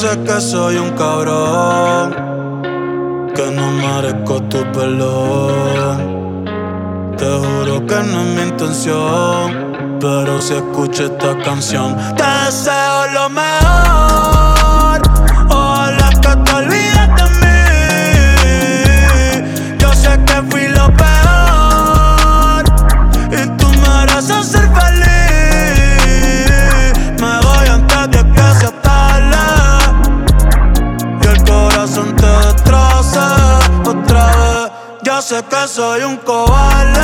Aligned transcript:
dices 0.00 0.18
que 0.24 0.40
soy 0.40 0.76
un 0.76 0.90
cabrón, 0.92 2.14
que 3.34 3.50
no 3.50 3.70
merezco 3.70 4.40
tu 4.44 4.62
perdón. 4.72 6.44
Te 7.18 7.26
juro 7.26 7.86
que 7.86 7.96
no 7.96 8.22
es 8.22 8.26
mi 8.34 8.42
intención, 8.42 9.98
pero 10.00 10.40
si 10.40 10.54
escucho 10.54 11.04
esta 11.04 11.36
canción, 11.42 11.94
te 12.16 12.24
deseo 12.46 13.08
lo 13.12 13.28
mejor. 13.28 13.99
soy 35.70 36.02
un 36.02 36.16
cobarde. 36.16 37.00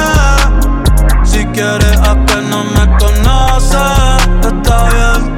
Si 1.25 1.45
quieres 1.47 1.97
apenas 1.99 2.65
me 2.77 2.85
conoces, 2.99 4.19
está 4.43 4.77
bien. 4.95 5.37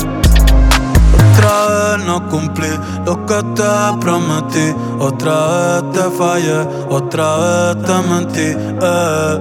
Otra 1.13 1.53
vez 1.69 2.07
no 2.07 2.27
cumplí 2.29 2.71
lo 3.05 3.27
que 3.27 3.43
te 3.55 3.73
prometí. 4.01 4.75
Otra 4.99 5.37
vez 5.53 5.93
te 5.93 6.05
fallé, 6.17 6.61
otra 6.89 7.37
vez 7.37 7.83
te 7.87 7.97
mentí. 8.09 8.49
Eh. 8.81 9.35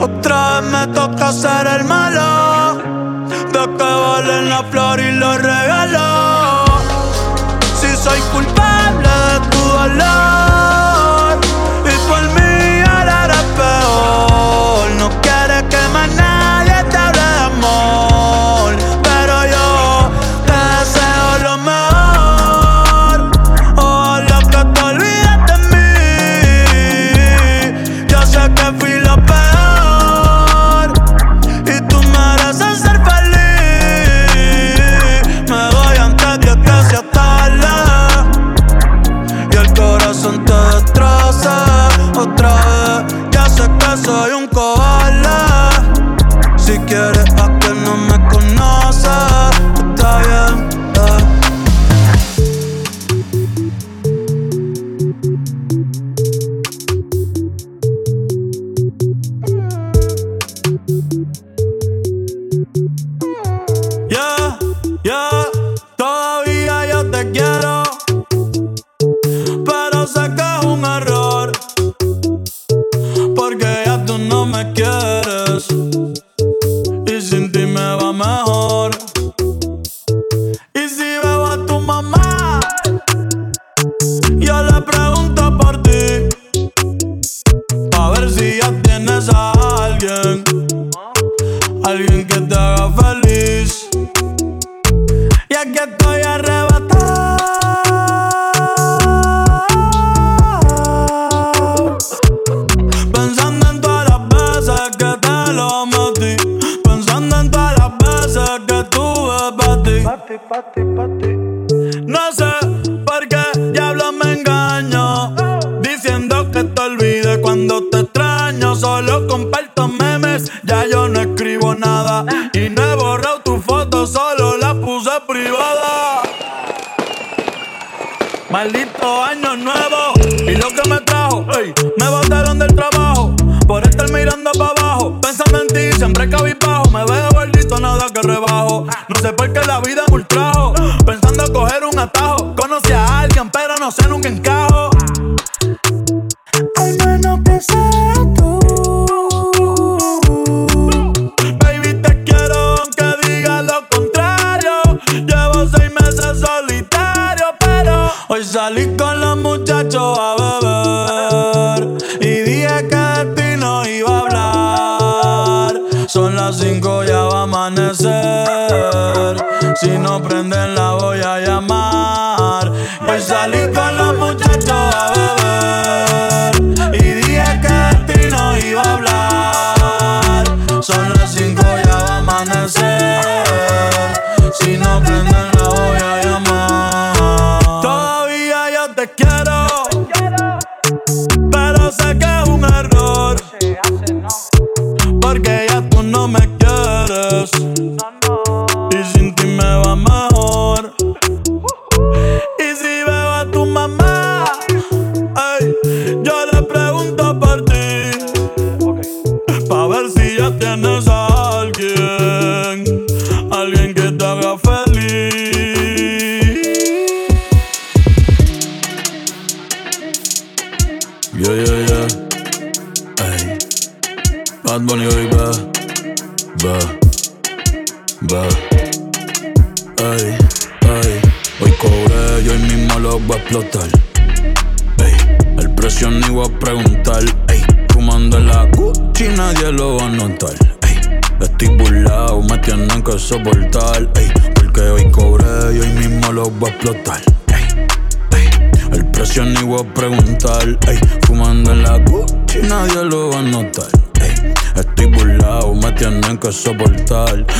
Otra 0.00 0.60
vez 0.60 0.70
me 0.72 0.86
toca 0.94 1.30
ser 1.32 1.66
el 1.76 1.84
malo. 1.84 2.78
De 3.52 3.62
que 3.76 3.90
valen 4.04 4.48
la 4.48 4.62
flor 4.70 4.98
y 4.98 5.12
los 5.12 5.36
regalos. 5.42 6.70
Si 7.78 7.94
soy 7.96 8.20
culpable 8.32 9.08
de 9.08 9.40
tu 9.50 9.58
dolor. 9.58 10.33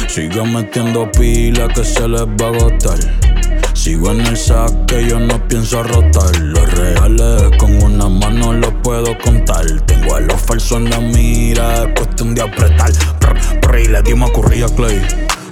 Sigo 0.08 0.44
metiendo 0.44 1.10
pila 1.12 1.68
que 1.68 1.84
se 1.84 2.08
les 2.08 2.22
va 2.22 2.46
a 2.46 2.48
agotar. 2.48 2.98
Sigo 3.74 4.12
en 4.12 4.20
el 4.20 4.36
saque, 4.36 5.06
yo 5.08 5.18
no 5.18 5.46
pienso 5.48 5.82
rotar. 5.82 6.36
Los 6.40 6.72
reales 6.72 7.42
con 7.58 7.82
una 7.82 8.08
mano 8.08 8.52
los 8.52 8.72
puedo 8.82 9.16
contar. 9.18 9.64
Tengo 9.86 10.16
a 10.16 10.20
los 10.20 10.40
falsos 10.40 10.78
en 10.78 10.90
la 10.90 11.00
mira, 11.00 11.82
es 11.82 11.88
cuestión 11.94 12.34
de 12.34 12.42
apretar. 12.42 12.92
y 13.78 13.88
le 13.88 14.02
dimos 14.02 14.30
a 14.30 14.74
Clay. 14.76 15.02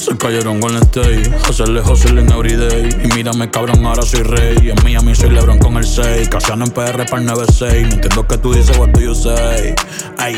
Se 0.03 0.17
cayeron 0.17 0.61
con 0.61 0.75
el 0.75 0.83
stay, 0.83 1.23
hacerle 1.49 1.81
hustle 1.81 2.21
en 2.21 2.33
everyday. 2.33 2.89
Y 3.05 3.15
mírame 3.15 3.51
cabrón, 3.51 3.85
ahora 3.87 4.03
soy 4.03 4.23
rey. 4.23 4.71
En 4.71 4.83
Miami 4.83 5.15
soy 5.15 5.31
Lebron 5.31 5.59
con 5.59 5.77
el 5.77 5.87
6. 5.87 6.29
Casiano 6.29 6.65
en 6.65 6.71
PR 6.73 7.05
para 7.07 7.19
el 7.19 7.27
96. 7.27 7.87
No 7.87 7.95
entiendo 7.95 8.27
que 8.27 8.39
tú 8.39 8.53
dices, 8.53 8.77
what 8.79 8.89
do 8.89 9.01
you 9.01 9.15
say? 9.15 9.75
Ay, 10.19 10.37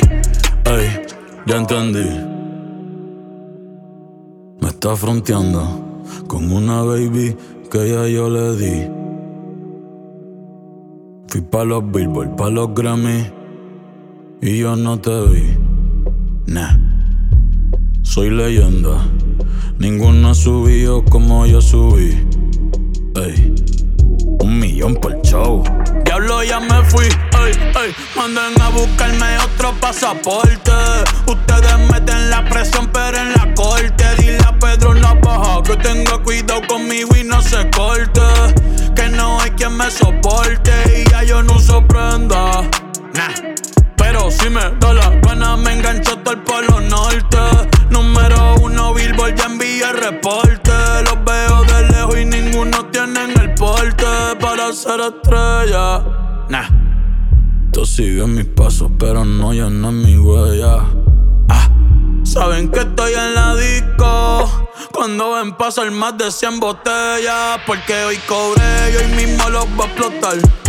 ay, 0.64 1.00
ya 1.46 1.56
entendí. 1.56 2.33
Está 4.84 4.96
fronteando 4.96 5.62
con 6.26 6.52
una 6.52 6.82
baby 6.82 7.34
que 7.70 7.88
ya 7.88 8.06
yo 8.06 8.28
le 8.28 8.54
di. 8.54 8.86
Fui 11.26 11.40
pa' 11.40 11.64
los 11.64 11.90
Billboard, 11.90 12.36
pa' 12.36 12.50
los 12.50 12.74
Grammy. 12.74 13.24
Y 14.42 14.58
yo 14.58 14.76
no 14.76 15.00
te 15.00 15.10
vi. 15.28 15.56
Nah. 16.48 16.76
Soy 18.02 18.28
leyenda. 18.28 19.00
Ninguno 19.78 20.28
ha 20.28 20.34
subido 20.34 21.02
como 21.06 21.46
yo 21.46 21.62
subí. 21.62 22.10
Ey. 23.16 23.54
Un 24.44 24.58
millón 24.58 24.94
por 24.96 25.18
show. 25.22 25.64
Diablo, 26.04 26.42
ya 26.44 26.60
me 26.60 26.84
fui. 26.90 27.06
Ey, 27.06 27.52
ey. 27.82 27.94
Manden 28.14 28.60
a 28.60 28.68
buscarme 28.68 29.38
otro 29.38 29.72
pasaporte. 29.80 30.70
Ustedes 31.26 31.78
meten 31.90 32.28
la 32.28 32.44
presión, 32.50 32.90
pero 32.92 33.16
en 33.16 33.32
la 33.32 33.54
corte. 33.54 34.04
Dile 34.18 34.36
a 34.46 34.52
Pedro 34.58 34.92
baja 35.22 35.62
que 35.62 35.76
tenga 35.78 36.18
cuidado 36.18 36.60
conmigo 36.68 37.16
y 37.16 37.24
no 37.24 37.40
se 37.40 37.70
corte. 37.70 38.20
Que 38.94 39.08
no 39.08 39.40
hay 39.40 39.50
quien 39.52 39.78
me 39.78 39.90
soporte 39.90 40.72
y 40.94 41.10
ya 41.10 41.22
yo 41.22 41.42
no 41.42 41.54
uso 41.54 41.82
prenda. 41.86 42.68
Nah. 43.14 43.53
Si 44.30 44.48
me 44.48 44.60
da 44.80 44.94
la 44.94 45.10
gana, 45.22 45.56
me 45.56 45.72
engancho 45.72 46.16
todo 46.18 46.34
el 46.34 46.40
polo 46.42 46.80
norte. 46.80 47.38
Número 47.90 48.54
uno, 48.62 48.94
Billboard 48.94 49.34
ya 49.34 49.46
envía 49.46 49.92
reporte. 49.92 50.72
Los 51.04 51.24
veo 51.24 51.64
de 51.64 51.88
lejos 51.88 52.18
y 52.18 52.24
ninguno 52.24 52.86
tiene 52.86 53.24
el 53.24 53.54
porte 53.54 54.06
para 54.40 54.72
ser 54.72 55.00
estrella. 55.00 56.02
Nah. 56.48 56.68
Tú 57.72 57.84
sigues 57.84 58.28
mis 58.28 58.44
pasos, 58.46 58.90
pero 58.98 59.24
no 59.24 59.52
no 59.52 59.92
mi 59.92 60.16
huella. 60.16 60.78
Ah. 61.48 61.68
Saben 62.22 62.70
que 62.70 62.80
estoy 62.80 63.12
en 63.14 63.34
la 63.34 63.56
disco. 63.56 64.68
Cuando 64.92 65.32
ven 65.32 65.52
pasar 65.56 65.90
más 65.90 66.16
de 66.16 66.30
100 66.30 66.60
botellas. 66.60 67.60
Porque 67.66 68.04
hoy 68.04 68.16
cobré 68.28 68.92
y 68.92 68.96
hoy 68.96 69.26
mismo 69.26 69.50
los 69.50 69.68
voy 69.74 69.86
a 69.86 69.90
explotar. 69.90 70.63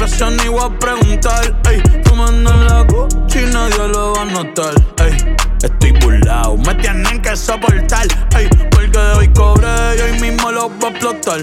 Precio 0.00 0.30
ni 0.30 0.48
voy 0.48 0.64
a 0.64 0.78
preguntar, 0.78 1.60
ey. 1.68 1.82
Fumando 2.06 2.50
en 2.50 2.64
la 2.64 2.84
Gucci, 2.84 3.40
nadie 3.52 3.86
lo 3.88 4.14
va 4.14 4.22
a 4.22 4.24
notar, 4.24 4.72
ey. 4.96 5.36
Estoy 5.62 5.92
burlado, 5.92 6.56
me 6.56 6.74
tienen 6.76 7.20
que 7.20 7.36
soportar, 7.36 8.06
ey. 8.34 8.48
Porque 8.70 8.98
hoy 9.18 9.28
cobré 9.34 9.68
y 9.98 10.00
hoy 10.00 10.18
mismo 10.18 10.50
lo 10.52 10.70
voy 10.70 10.88
a 10.88 10.88
explotar, 10.88 11.40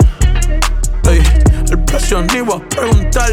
ey. 1.07 1.21
El 1.69 1.83
precio 1.83 2.24
ni 2.24 2.42
voy 2.42 2.59
a 2.59 2.69
preguntar. 2.69 3.30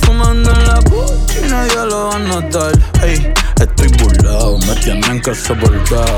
Fumando 0.00 0.50
en 0.50 0.66
la 0.66 0.80
Gucci, 0.88 1.40
nadie 1.46 1.84
lo 1.84 2.08
va 2.08 2.16
a 2.16 2.18
notar, 2.20 2.72
ey. 3.02 3.34
Estoy 3.60 3.88
burlado, 3.98 4.58
me 4.60 4.74
tienen 4.76 5.20
que 5.20 5.34
soportar, 5.34 6.08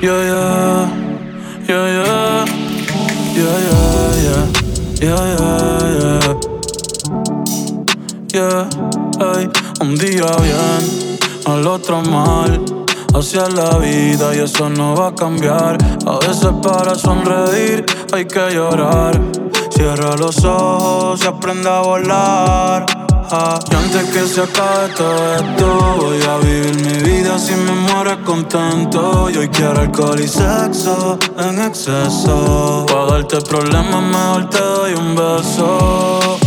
yeah, 0.00 0.24
yeah, 0.24 0.88
yeah, 1.68 1.86
yeah. 2.08 2.66
Yeah, 3.36 3.52
yeah, 3.52 3.58
yeah, 3.58 3.75
yeah, 5.00 5.36
yeah, 5.38 5.90
yeah. 6.00 6.40
Yeah, 8.32 8.68
ay, 9.20 9.48
un 9.80 9.94
día 9.96 10.26
bien, 10.42 11.18
al 11.46 11.66
otro 11.66 12.02
mal. 12.02 12.64
Hacia 13.14 13.48
la 13.48 13.78
vida 13.78 14.34
y 14.34 14.40
eso 14.40 14.68
no 14.68 14.94
va 14.94 15.08
a 15.08 15.14
cambiar. 15.14 15.78
A 16.06 16.18
veces 16.18 16.50
para 16.62 16.94
sonreír 16.94 17.84
hay 18.12 18.26
que 18.26 18.50
llorar. 18.50 19.18
Cierra 19.76 20.16
los 20.16 20.42
ojos 20.42 21.20
y 21.22 21.26
aprende 21.26 21.68
a 21.68 21.80
volar. 21.80 22.86
Y 23.30 23.74
antes 23.74 24.04
que 24.10 24.26
se 24.26 24.40
acabe 24.40 24.88
todo 24.96 25.34
esto, 25.34 25.96
voy 26.00 26.22
a 26.22 26.38
vivir 26.38 26.74
mi 26.76 27.10
vida 27.10 27.38
si 27.38 27.54
me 27.54 27.72
muero 27.72 28.24
contento. 28.24 29.28
Y 29.28 29.36
hoy 29.36 29.48
quiero 29.50 29.78
alcohol 29.80 30.18
y 30.18 30.28
sexo 30.28 31.18
en 31.38 31.60
exceso. 31.60 32.86
Para 32.88 33.18
darte 33.18 33.42
problemas, 33.42 34.02
mejor 34.02 34.48
te 34.48 34.60
doy 34.60 34.94
un 34.94 35.14
beso. 35.14 36.38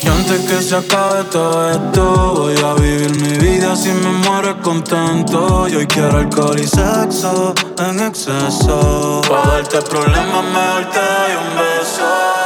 Y 0.00 0.06
antes 0.06 0.40
que 0.42 0.62
se 0.62 0.76
acabe 0.76 1.24
todo 1.32 1.70
esto, 1.70 2.34
voy 2.36 2.56
a 2.58 2.74
vivir 2.74 3.10
mi 3.20 3.38
vida 3.38 3.74
si 3.74 3.88
me 3.88 4.10
muero 4.10 4.56
contento. 4.62 5.66
Y 5.66 5.74
hoy 5.74 5.86
quiero 5.88 6.18
alcohol 6.18 6.60
y 6.60 6.66
sexo 6.68 7.54
en 7.76 7.98
exceso. 7.98 9.20
Para 9.28 9.46
darte 9.54 9.82
problemas, 9.82 10.44
mejor 10.44 10.84
te 10.92 11.00
doy 11.00 11.32
un 11.42 11.58
beso. 11.58 12.37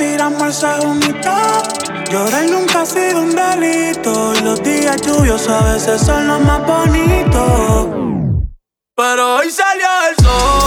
Respiramos 0.00 0.42
el 0.42 0.52
segundito. 0.54 1.30
Llorar 2.10 2.44
nunca 2.46 2.82
ha 2.82 2.86
sido 2.86 3.22
un 3.22 3.34
delito 3.34 4.32
y 4.34 4.40
los 4.40 4.62
días 4.62 4.96
lluviosos 5.02 5.50
a 5.50 5.72
veces 5.72 6.00
son 6.00 6.26
los 6.26 6.40
más 6.40 6.66
bonitos. 6.66 7.88
Pero 8.96 9.36
hoy 9.36 9.50
salió 9.50 9.86
el 10.08 10.24
sol 10.24 10.59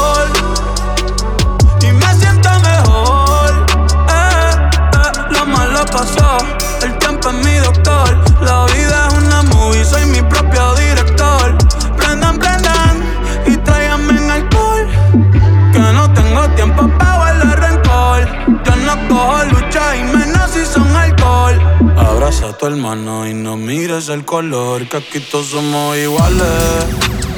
Abraza 22.34 22.48
a 22.48 22.58
tu 22.58 22.66
hermano 22.66 23.28
y 23.28 23.34
no 23.34 23.58
mires 23.58 24.10
el 24.10 24.26
color, 24.26 24.88
que 24.88 24.98
aquí 24.98 25.20
todos 25.20 25.48
somos 25.48 25.96
iguales. 25.98 26.86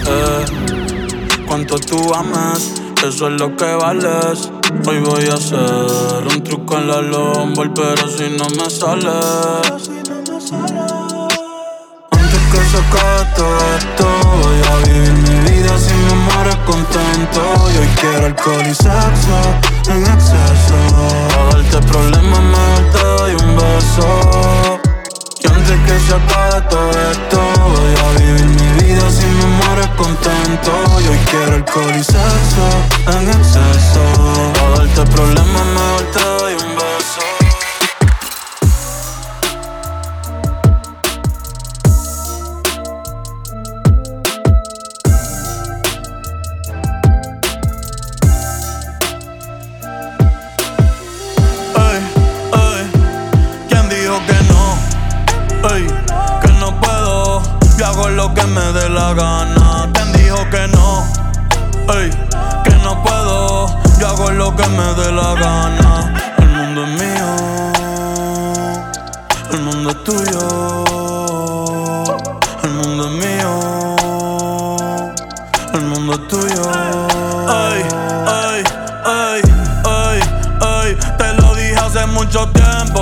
Eh. 0.07 0.45
Cuanto 1.47 1.77
tú 1.79 2.13
amas, 2.13 2.71
eso 3.05 3.27
es 3.27 3.39
lo 3.39 3.55
que 3.57 3.65
vales. 3.75 4.51
Hoy 4.87 4.99
voy 4.99 5.27
a 5.27 5.33
hacer 5.33 6.27
un 6.27 6.43
truco 6.43 6.77
en 6.77 6.87
la 6.87 7.01
lomba, 7.01 7.63
pero 7.73 8.07
si 8.07 8.29
no 8.29 8.47
me 8.57 8.69
sale. 8.69 9.09
Antes 12.11 12.41
que 12.51 12.57
se 12.57 12.81
todo 13.35 13.57
esto, 13.77 14.07
voy 14.43 14.61
a 14.69 14.77
vivir 14.87 15.13
mi 15.13 15.51
vida 15.51 15.77
sin 15.77 16.05
contento 16.65 17.41
y 17.73 17.77
hoy 17.77 17.89
quiero 17.99 18.25
alcohol 18.27 18.63
y 18.65 18.75
sexo 18.75 19.37
en 19.89 20.03
exceso. 20.03 20.75
A 21.39 21.55
darte 21.55 21.87
problemas 21.87 22.91
te 22.91 23.03
doy 23.03 23.33
un 23.33 23.55
beso. 23.55 24.74
Que 25.83 25.99
se 25.99 26.13
acabe 26.15 26.61
todo 26.69 26.89
esto, 27.11 27.37
voy 27.37 27.93
a 28.03 28.19
vivir 28.19 28.45
mi 28.45 28.83
vida 28.83 29.11
si 29.11 29.25
me 29.25 29.45
muero 29.45 29.95
contento. 29.97 30.71
Y 31.03 31.07
hoy 31.09 31.19
quiero 31.29 31.55
alcohol 31.55 31.93
y 31.95 32.03
sexo 32.03 32.65
en 33.07 33.29
exceso. 33.29 34.01
A 34.63 34.79
darte 34.79 35.03
problemas 35.11 35.65
mejor 35.65 36.03
te 36.13 36.34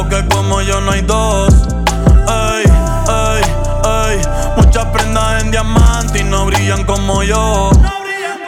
que 0.09 0.25
como 0.27 0.61
yo 0.61 0.81
no 0.81 0.91
hay 0.91 1.01
dos. 1.01 1.53
Ey, 2.27 2.63
ey, 3.07 3.41
ey. 3.85 4.21
Muchas 4.57 4.85
prendas 4.85 5.41
en 5.41 5.51
diamante 5.51 6.19
y 6.19 6.23
no 6.23 6.45
brillan 6.45 6.83
como 6.85 7.23
yo. 7.23 7.69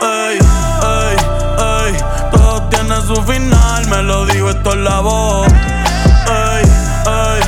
Ey, 0.01 0.37
ey, 0.37 1.17
ey. 1.57 1.97
Todo 2.31 2.63
tiene 2.69 2.95
su 3.01 3.15
final, 3.23 3.87
me 3.87 4.01
lo 4.03 4.25
digo, 4.25 4.49
esto 4.49 4.71
es 4.71 4.77
la 4.77 4.99
voz. 4.99 5.47
Ey, 5.47 6.63
ey, 7.05 7.41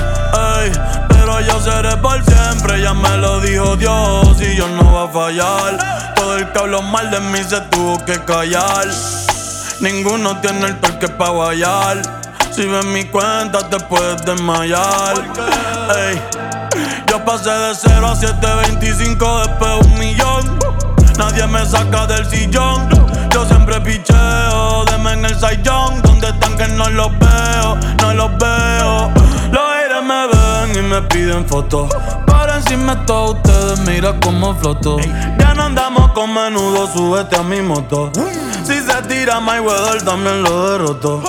ey. 0.63 0.71
Pero 1.09 1.41
yo 1.41 1.59
seré 1.61 1.97
por 1.97 2.23
siempre, 2.23 2.81
ya 2.81 2.93
me 2.93 3.17
lo 3.17 3.39
dijo 3.39 3.75
Dios 3.75 4.41
y 4.41 4.55
yo 4.55 4.67
no 4.69 4.93
va 4.93 5.03
a 5.03 5.07
fallar. 5.07 6.13
Todo 6.15 6.37
el 6.37 6.51
que 6.51 6.59
habló 6.59 6.81
mal 6.81 7.09
de 7.09 7.19
mí 7.19 7.39
se 7.47 7.59
tuvo 7.61 8.03
que 8.05 8.23
callar. 8.23 8.87
Ninguno 9.79 10.39
tiene 10.41 10.65
el 10.65 10.79
toque 10.79 11.07
para 11.07 11.31
guayar. 11.31 12.16
Si 12.57 12.65
ves 12.65 12.85
mi 12.85 13.03
cuenta 13.03 13.69
te 13.69 13.79
puedes 13.81 14.25
desmayar. 14.25 15.13
Ey, 15.95 16.19
yo 17.05 17.23
pasé 17.23 17.51
de 17.51 17.75
0 17.75 18.07
a 18.07 18.15
725, 18.15 19.39
después 19.45 19.85
un 19.85 19.99
millón. 19.99 20.59
Nadie 21.19 21.45
me 21.45 21.63
saca 21.67 22.07
del 22.07 22.27
sillón. 22.27 22.89
Yo 23.31 23.45
siempre 23.45 23.79
picheo, 23.81 24.85
deme 24.85 25.13
en 25.13 25.25
el 25.25 25.39
sayón. 25.39 26.01
¿Dónde 26.01 26.29
están 26.29 26.57
que 26.57 26.67
no 26.69 26.89
los 26.89 27.11
veo? 27.19 27.77
No 28.01 28.13
los 28.15 28.35
veo. 28.39 29.11
Los 29.51 29.61
aires 29.61 30.01
me 30.01 30.25
ven 30.25 30.83
y 30.83 30.87
me 30.87 31.01
piden 31.03 31.47
fotos. 31.47 31.93
Por 32.25 32.49
encima 32.49 32.95
de 32.95 33.05
todos 33.05 33.35
ustedes, 33.35 33.79
mira 33.81 34.19
cómo 34.19 34.55
floto. 34.55 34.97
Ya 35.37 35.53
no 35.53 35.61
andamos 35.61 36.11
con 36.13 36.33
menudo, 36.33 36.91
súbete 36.91 37.35
a 37.35 37.43
mi 37.43 37.61
moto. 37.61 38.11
Si 38.63 38.81
se 38.81 39.01
tira 39.07 39.39
my 39.39 39.59
weather, 39.59 40.01
también 40.01 40.41
lo 40.41 40.71
derroto 40.71 41.21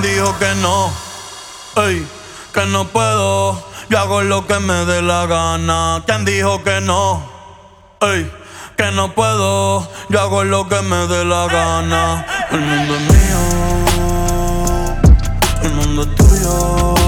quien 0.00 0.14
dijo 0.14 0.38
que 0.38 0.54
no, 0.56 0.90
ey, 1.76 2.06
que 2.52 2.66
no 2.66 2.86
puedo. 2.88 3.62
Yo 3.88 3.98
hago 3.98 4.22
lo 4.22 4.46
que 4.46 4.58
me 4.60 4.84
dé 4.84 5.02
la 5.02 5.26
gana. 5.26 6.02
¿Quién 6.06 6.24
dijo 6.24 6.62
que 6.62 6.80
no? 6.80 7.22
Ey, 8.00 8.30
que 8.76 8.90
no 8.92 9.12
puedo. 9.14 9.88
Yo 10.08 10.20
hago 10.20 10.44
lo 10.44 10.68
que 10.68 10.80
me 10.82 11.06
dé 11.06 11.24
la 11.24 11.46
gana. 11.46 12.26
El 12.50 12.60
mundo 12.60 12.94
es 12.94 13.00
mío, 13.00 13.40
el 15.62 15.72
mundo 15.72 16.02
es 16.02 16.14
tuyo. 16.14 16.99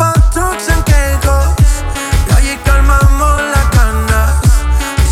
pastos 0.00 0.68
en 0.74 0.82
kejos 0.84 1.48
y 2.28 2.32
allí 2.36 2.54
calmamos 2.64 3.36
las 3.54 3.66
canas. 3.76 4.30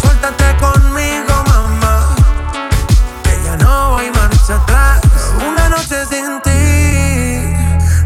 Suéltate 0.00 0.48
conmigo 0.64 1.34
mamá. 1.52 1.94
Ella 3.32 3.54
no 3.58 3.92
va 3.92 4.04
y 4.04 4.10
marcha 4.10 4.54
atrás. 4.54 5.00
Una 5.48 5.68
noche 5.68 5.96
sin 6.10 6.40
ti. 6.46 6.62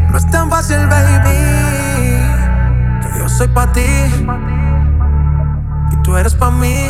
No 0.09 0.17
es 0.17 0.29
tan 0.29 0.49
fácil 0.49 0.85
baby. 0.87 1.39
Que 3.01 3.19
yo 3.19 3.29
soy 3.29 3.47
pa 3.47 3.71
ti. 3.71 3.89
Y 5.91 5.95
tú 6.03 6.17
eres 6.17 6.35
pa 6.35 6.51
mí. 6.51 6.89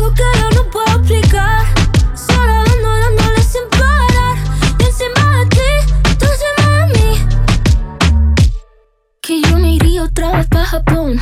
algo 0.00 0.14
que 0.14 0.22
yo 0.40 0.62
no 0.62 0.70
puedo 0.70 0.98
explicar. 0.98 1.66
Solo 2.14 2.52
dando, 2.64 2.88
dándole 2.88 3.42
sin 3.42 3.68
parar. 3.70 4.36
Y 4.78 4.84
encima 4.84 5.38
de 5.38 5.46
ti, 5.46 5.70
tú 6.18 6.26
encima 6.26 6.68
de 6.78 6.86
mí. 6.94 7.08
Que 9.20 9.42
yo 9.42 9.58
me 9.58 9.74
iría 9.74 10.04
otra 10.04 10.36
vez 10.36 10.46
pa' 10.48 10.64
Japón. 10.64 11.20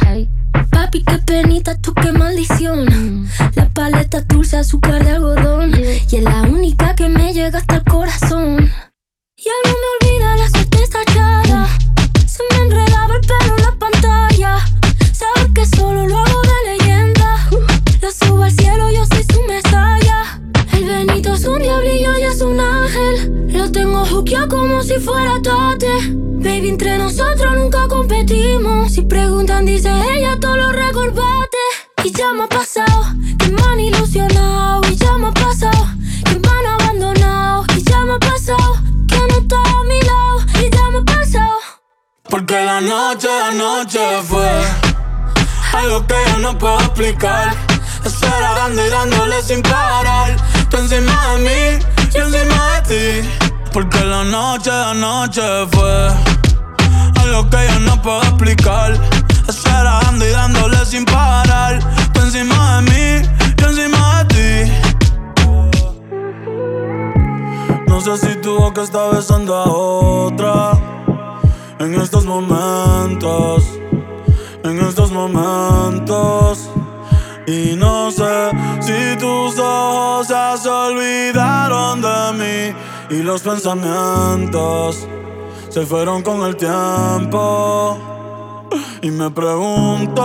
Papi, 0.71 1.03
qué 1.05 1.19
penita, 1.19 1.77
tú 1.81 1.93
qué 1.95 2.12
maldición. 2.12 3.29
La 3.55 3.69
paleta 3.71 4.21
dulce, 4.23 4.59
azúcar 4.59 5.05
de 5.05 5.11
algodón. 5.11 5.73
Y 6.11 6.17
es 6.17 6.23
la 6.23 6.43
única 6.43 6.95
que 6.95 7.09
me 7.09 7.33
llega 7.33 7.59
hasta 7.59 7.77
el 7.77 7.85
corazón. 7.85 8.71
Ya 9.37 9.53
no 9.64 9.71
me 9.71 9.87
olvida 9.95 10.08
Como 24.26 24.83
si 24.83 24.98
fuera 24.98 25.40
tate. 25.40 25.87
Baby, 26.11 26.70
entre 26.70 26.98
nosotros 26.98 27.54
nunca 27.54 27.87
competimos. 27.88 28.92
Si 28.92 29.02
preguntan, 29.02 29.64
dice 29.64 29.90
ella, 30.12 30.37
todo 30.40 30.57
lo 30.57 30.72
recordate. 30.72 31.57
Y 32.04 32.11
ya 32.11 32.33
me 32.33 32.42
ha 32.42 32.48
pasado 32.48 33.04
que 33.38 33.48
me 33.48 33.62
han 33.62 33.78
ilusionado. 33.78 34.83
Y 34.90 34.96
ya 34.96 35.16
me 35.18 35.28
ha 35.28 35.31
pasado 35.31 35.87
que 36.24 36.37
me 36.37 36.48
han 36.48 36.81
abandonado. 36.81 37.64
Y 37.76 37.83
ya 37.85 38.00
me 38.00 38.14
ha 38.14 38.18
pasado 38.18 38.74
que 39.07 39.18
no 39.18 39.38
está 39.38 39.57
a 39.57 39.85
mi 39.85 40.00
lado. 40.00 40.66
Y 40.66 40.68
ya 40.68 40.90
me 40.90 40.98
ha 40.98 41.04
pasado. 41.04 41.59
Porque 42.28 42.54
la 42.54 42.81
noche, 42.81 43.28
la 43.28 43.52
noche 43.52 44.00
fue 44.24 44.50
algo 45.74 46.04
que 46.09 46.16
yo 46.33 46.38
no 46.38 46.59
puedo 46.59 46.81
explicar. 46.81 47.57
Estar 48.04 48.40
dando 48.57 48.85
y 48.85 48.90
dándole 48.90 49.42
sin 49.42 49.62
parar. 49.62 50.37
Tú 50.70 50.76
encima 50.78 51.35
de 51.35 51.38
mí, 51.38 51.85
yo 52.12 52.24
encima 52.24 52.81
de 52.81 53.22
ti. 53.22 53.38
Porque 53.72 54.04
la 54.04 54.24
noche, 54.24 54.70
la 54.70 54.94
noche 54.94 55.42
fue 55.72 56.09
algo 57.22 57.48
que 57.50 57.66
yo 57.68 57.81
no 57.81 58.00
puedo 58.02 58.22
explicar. 58.22 58.98
Estar 59.48 59.85
dando 59.85 60.26
y 60.26 60.31
dándole 60.31 60.85
sin 60.85 61.04
parar. 61.04 61.78
Tú 62.12 62.20
encima 62.20 62.81
de 62.81 62.90
mí, 62.90 63.28
yo 63.57 63.68
encima 63.68 64.24
de 64.24 64.35
ti. 64.35 64.72
No 67.87 68.00
sé 68.00 68.16
si 68.18 68.35
tu 68.40 68.59
boca 68.59 68.83
está 68.83 69.09
besando 69.09 69.54
a 69.54 69.64
otra 69.64 70.72
en 71.78 71.94
estos 72.00 72.24
momentos, 72.24 73.64
en 74.64 74.78
estos 74.81 75.11
momentos. 75.12 76.70
Y 77.46 77.76
no 77.76 78.11
sé 78.11 78.50
si 78.81 79.16
tus 79.18 79.59
ojos 79.59 80.26
se 80.26 80.68
olvidaron 80.68 82.00
de 82.02 82.33
mí 82.35 82.88
y 83.11 83.23
los 83.23 83.42
pensamientos 83.42 85.07
se 85.68 85.87
fueron 85.87 86.23
con 86.23 86.42
el 86.42 86.57
tiempo. 86.57 87.97
Y 89.01 89.11
me 89.11 89.31
pregunto 89.31 90.16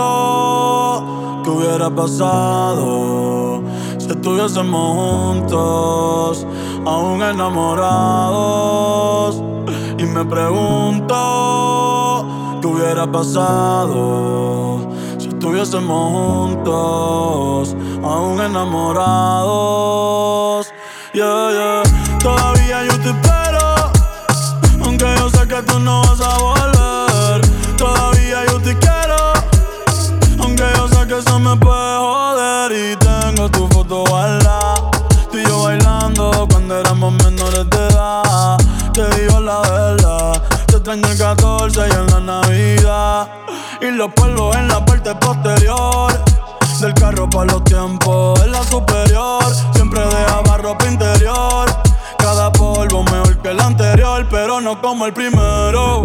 qué 1.44 1.50
hubiera 1.50 1.88
pasado 1.94 3.62
si 3.98 4.08
estuviésemos 4.08 4.96
juntos, 4.96 6.46
aún 6.84 7.22
enamorados. 7.22 8.62
Y 9.98 10.04
me 10.04 10.24
pregunto 10.24 11.14
qué 12.60 12.66
hubiera 12.66 13.10
pasado 13.10 14.80
si 15.18 15.28
estuviésemos 15.28 16.12
juntos, 16.12 17.76
aún 18.02 18.40
enamorados. 18.40 19.94
Yeah, 21.14 21.52
yeah. 21.52 21.83
Todavía 22.24 22.82
yo 22.84 22.98
te 23.00 23.10
espero, 23.10 23.92
aunque 24.82 25.14
yo 25.18 25.28
sé 25.28 25.46
que 25.46 25.62
tú 25.64 25.78
no 25.78 26.00
vas 26.00 26.22
a 26.22 26.38
volver. 26.38 27.76
Todavía 27.76 28.46
yo 28.46 28.58
te 28.62 28.78
quiero, 28.78 29.34
aunque 30.40 30.64
yo 30.74 30.88
sé 30.88 31.06
que 31.06 31.18
eso 31.18 31.38
me 31.38 31.54
puede 31.54 31.98
joder. 31.98 32.72
Y 32.72 32.96
tengo 32.96 33.50
tu 33.50 33.68
foto 33.68 34.04
guardada, 34.08 34.90
tú 35.30 35.36
y 35.36 35.44
yo 35.44 35.64
bailando 35.64 36.48
cuando 36.50 36.80
éramos 36.80 37.12
menores 37.12 37.68
de 37.68 37.88
edad. 37.88 38.56
Te 38.94 39.06
digo 39.20 39.40
la 39.40 39.60
verdad, 39.60 40.42
te 40.64 40.76
extraño 40.76 41.06
el 41.06 41.18
14 41.18 41.78
y 41.78 41.92
en 41.92 42.06
la 42.06 42.20
Navidad. 42.20 43.28
Y 43.82 43.90
los 43.90 44.10
polvos 44.14 44.56
en 44.56 44.68
la 44.68 44.82
parte 44.82 45.14
posterior. 45.16 46.10
Del 46.80 46.94
carro 46.94 47.28
para 47.30 47.52
los 47.52 47.64
tiempos 47.64 48.40
en 48.40 48.52
la 48.52 48.62
superior. 48.64 49.44
Siempre 49.74 50.00
dejaba 50.00 50.56
ropa 50.56 50.86
interior. 50.86 51.83
El 53.54 53.60
anterior, 53.60 54.26
pero 54.30 54.60
no 54.60 54.80
como 54.80 55.06
el 55.06 55.12
primero. 55.12 56.02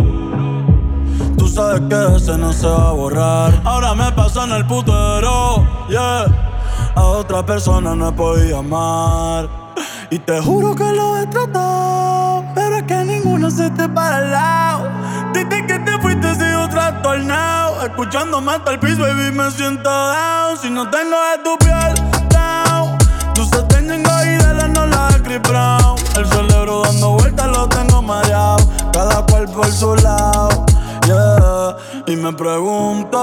Tú 1.37 1.47
sabes 1.47 1.81
que 1.89 2.15
ese 2.15 2.37
no 2.37 2.53
se 2.53 2.67
va 2.67 2.89
a 2.89 2.91
borrar. 2.91 3.61
Ahora 3.65 3.93
me 3.95 4.11
paso 4.11 4.43
en 4.43 4.51
el 4.51 4.65
putero, 4.65 5.65
yeah. 5.89 6.25
A 6.95 7.01
otra 7.01 7.45
persona 7.45 7.95
no 7.95 8.15
podido 8.15 8.59
amar. 8.59 9.49
Y 10.11 10.19
te 10.19 10.41
juro 10.41 10.75
que 10.75 10.91
lo 10.91 11.17
he 11.17 11.27
tratado, 11.27 12.43
pero 12.55 12.77
es 12.77 12.83
que 12.83 13.03
ninguno 13.05 13.49
se 13.49 13.69
te 13.71 13.87
para 13.89 14.17
al 14.17 14.31
lado. 14.31 14.89
Desde 15.33 15.65
que 15.65 15.79
te 15.79 15.99
fuiste 15.99 16.35
sigo 16.35 16.67
trastornado. 16.69 17.85
Escuchándome 17.85 18.51
hasta 18.51 18.71
el 18.71 18.79
piso, 18.79 19.01
baby, 19.01 19.31
me 19.31 19.49
siento 19.51 19.89
down. 19.89 20.57
Si 20.61 20.69
no 20.69 20.89
tengo 20.89 21.15
de 21.31 21.43
tu 21.43 21.57
piel, 21.57 21.93
down. 22.29 22.97
Dulces 23.33 23.67
tienen 23.69 24.01
y 24.01 24.43
de 24.43 24.53
la 24.53 24.67
no 24.67 24.85
la 24.85 25.07
de 25.09 25.21
Chris 25.23 25.41
Brown. 25.41 25.98
El 26.19 26.27
cerebro 26.27 26.81
dando 26.81 27.11
vueltas 27.11 27.47
lo 27.47 27.69
tengo 27.69 28.01
mareado. 28.01 28.57
Cada 28.91 29.25
cual 29.25 29.45
por 29.45 29.71
su 29.71 29.95
lado, 29.95 30.65
yeah, 31.05 31.77
Y 32.07 32.17
me 32.17 32.33
pregunto, 32.33 33.17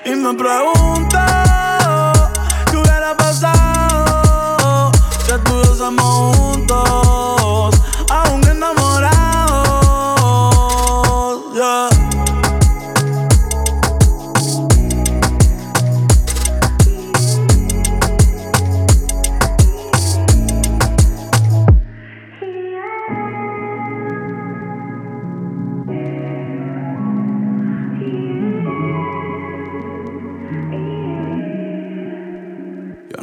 Y 0.06 0.12
me 0.12 0.36
pregunto, 0.36 1.18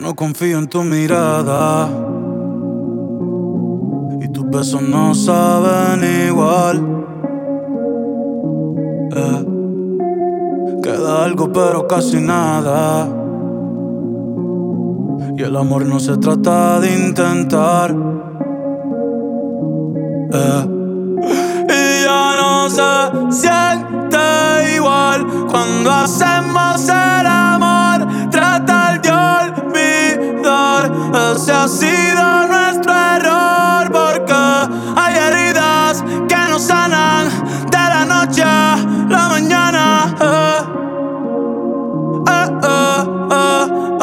no 0.08 0.16
confío 0.16 0.58
en 0.58 0.68
tu 0.68 0.84
mirada. 0.84 1.86
Y 4.22 4.28
tus 4.28 4.48
besos 4.48 4.80
no 4.80 5.14
saben 5.14 6.00
igual. 6.28 6.76
Eh, 9.14 9.44
Queda 10.82 11.24
algo, 11.24 11.52
pero 11.52 11.86
casi 11.86 12.22
nada. 12.22 13.06
Y 15.36 15.42
el 15.42 15.54
amor 15.54 15.84
no 15.84 16.00
se 16.00 16.16
trata 16.16 16.80
de 16.80 16.88
intentar. 17.06 17.94
Eh, 20.32 20.64
y 21.68 22.04
ya 22.06 22.24
no 22.40 22.70
se 22.70 23.42
siente 23.42 24.74
igual 24.74 25.26
cuando 25.50 25.90
hacemos 25.90 26.88
el 26.88 27.47
ese 31.14 31.52
ha 31.52 31.68
sido 31.68 32.46
nuestro 32.46 32.92
error. 32.92 33.90
Porque 33.90 34.32
hay 34.96 35.14
heridas 35.16 36.02
que 36.28 36.36
no 36.48 36.58
sanan 36.58 37.28
de 37.70 37.78
la 37.78 38.04
noche 38.04 38.42
a 38.42 38.76
la 39.08 39.28
mañana. 39.28 40.14
Eh, 40.20 40.62
eh, 42.28 43.04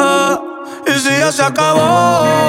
eh. 0.00 0.94
Y 0.94 0.98
si 0.98 1.10
ya 1.18 1.32
se 1.32 1.42
acabó. 1.42 2.45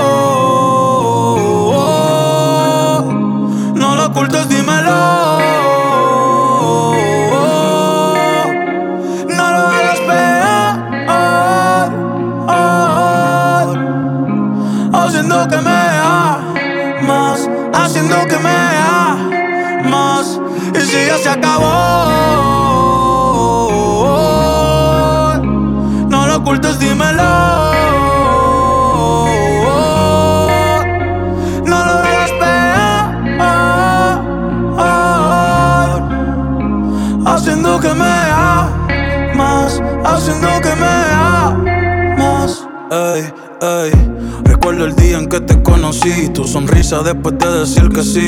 El 44.79 44.95
día 44.95 45.17
en 45.17 45.27
que 45.27 45.41
te 45.41 45.59
conocí. 45.63 46.29
Tu 46.29 46.43
sonrisa 46.43 47.01
después 47.01 47.35
de 47.39 47.59
decir 47.59 47.89
que 47.89 48.03
sí. 48.03 48.27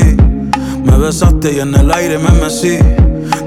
Me 0.83 0.97
besaste 0.97 1.53
y 1.53 1.59
en 1.59 1.75
el 1.75 1.91
aire 1.91 2.17
me 2.17 2.31
mecí. 2.41 2.79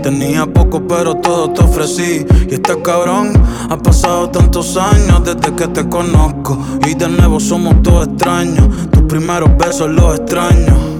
Tenía 0.05 0.47
poco 0.47 0.87
pero 0.87 1.17
todo 1.17 1.51
te 1.51 1.63
ofrecí. 1.63 2.25
Y 2.49 2.55
este 2.55 2.81
cabrón 2.81 3.33
ha 3.69 3.77
pasado 3.77 4.31
tantos 4.31 4.77
años 4.77 5.25
desde 5.25 5.53
que 5.57 5.67
te 5.67 5.89
conozco. 5.89 6.57
Y 6.89 6.95
de 6.95 7.09
nuevo 7.09 7.41
somos 7.41 7.83
todos 7.83 8.07
extraños. 8.07 8.69
Tus 8.93 9.03
primeros 9.03 9.51
besos 9.59 9.91
los 9.91 10.21
extraños 10.21 10.92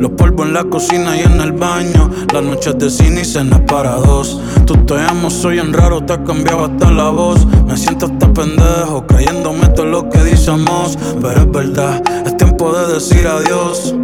los 0.00 0.12
polvos 0.12 0.46
en 0.46 0.54
la 0.54 0.64
cocina 0.64 1.16
y 1.16 1.20
en 1.20 1.40
el 1.40 1.52
baño. 1.52 2.10
Las 2.32 2.42
noches 2.42 2.78
de 2.78 2.90
cine 2.90 3.20
y 3.20 3.24
cenas 3.24 3.60
para 3.60 3.96
dos. 3.96 4.40
Tú 4.66 4.74
te 4.84 5.00
amo, 5.00 5.30
soy 5.30 5.58
en 5.58 5.72
raro, 5.72 6.00
te 6.04 6.14
has 6.14 6.20
cambiado 6.20 6.64
hasta 6.64 6.90
la 6.90 7.10
voz. 7.10 7.46
Me 7.66 7.76
siento 7.76 8.06
hasta 8.06 8.32
pendejo, 8.32 9.06
creyéndome 9.06 9.68
todo 9.68 9.86
lo 9.86 10.08
que 10.08 10.18
decimos. 10.18 10.98
Pero 11.20 11.40
es 11.40 11.52
verdad, 11.52 12.02
es 12.26 12.36
tiempo 12.36 12.72
de 12.72 12.94
decir 12.94 13.26
adiós. 13.26 13.94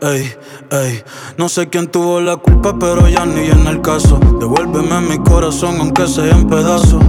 Ey, 0.00 0.32
ey, 0.72 1.02
no 1.36 1.48
sé 1.48 1.68
quién 1.68 1.86
tuvo 1.86 2.20
la 2.20 2.36
culpa, 2.36 2.76
pero 2.76 3.08
ya 3.08 3.24
ni 3.24 3.46
en 3.46 3.66
el 3.68 3.80
caso. 3.82 4.18
Devuélveme 4.40 5.00
mi 5.02 5.18
corazón, 5.18 5.76
aunque 5.78 6.08
sea 6.08 6.34
en 6.34 6.48
pedazos. 6.48 7.02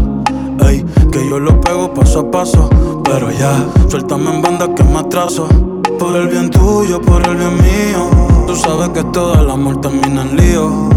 Ey, 0.68 0.86
que 1.12 1.28
yo 1.28 1.40
lo 1.40 1.60
pego 1.62 1.92
paso 1.94 2.20
a 2.20 2.32
paso. 2.32 2.70
Pero 3.04 3.32
ya, 3.32 3.66
suéltame 3.90 4.36
en 4.36 4.42
banda 4.42 4.74
que 4.76 4.84
me 4.84 5.00
atraso. 5.00 5.48
Por 5.98 6.16
el 6.16 6.28
bien 6.28 6.50
tuyo, 6.50 7.02
por 7.02 7.28
el 7.28 7.36
bien 7.36 7.56
mío. 7.56 8.33
Tú 8.48 8.56
sabes 8.56 8.90
que 8.90 9.04
todo 9.06 9.34
el 9.42 9.50
amor 9.50 9.82
termina 9.82 10.22
en 10.22 10.36
lío. 10.36 10.90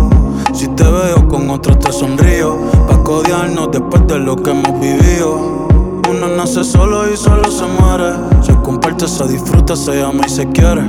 Si 0.52 0.68
te 0.68 0.84
veo 0.84 1.28
con 1.28 1.48
otro 1.50 1.76
te 1.78 1.92
sonrío. 1.92 2.58
Pa' 2.88 3.02
codiarnos 3.02 3.70
después 3.72 4.06
de 4.06 4.18
lo 4.18 4.36
que 4.36 4.50
hemos 4.50 4.80
vivido. 4.80 5.66
Uno 6.08 6.28
nace 6.36 6.64
solo 6.64 7.10
y 7.12 7.16
solo 7.16 7.50
se 7.50 7.64
muere. 7.66 8.12
Se 8.42 8.54
comparte, 8.62 9.06
se 9.06 9.26
disfruta, 9.28 9.76
se 9.76 10.02
ama 10.02 10.22
y 10.26 10.30
se 10.30 10.46
quiere. 10.48 10.82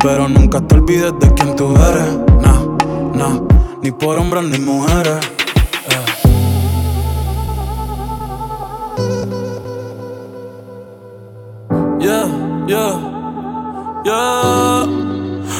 Pero 0.00 0.28
nunca 0.28 0.60
te 0.60 0.74
olvides 0.74 1.12
de 1.20 1.32
quién 1.34 1.54
tú 1.56 1.74
eres. 1.76 2.18
Nah, 2.42 2.60
nah, 3.14 3.40
ni 3.82 3.90
por 3.90 4.18
hombres 4.18 4.44
ni 4.44 4.58
mujeres. 4.58 5.18
Eh. 5.88 6.04
Yeah, 12.00 12.26
yeah, 12.66 14.02
yeah. 14.04 14.73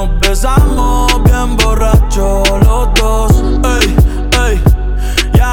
nos 0.00 0.18
besamos 0.20 1.22
bien 1.24 1.56
borrachos 1.58 2.48
los 2.64 2.94
dos. 2.94 3.30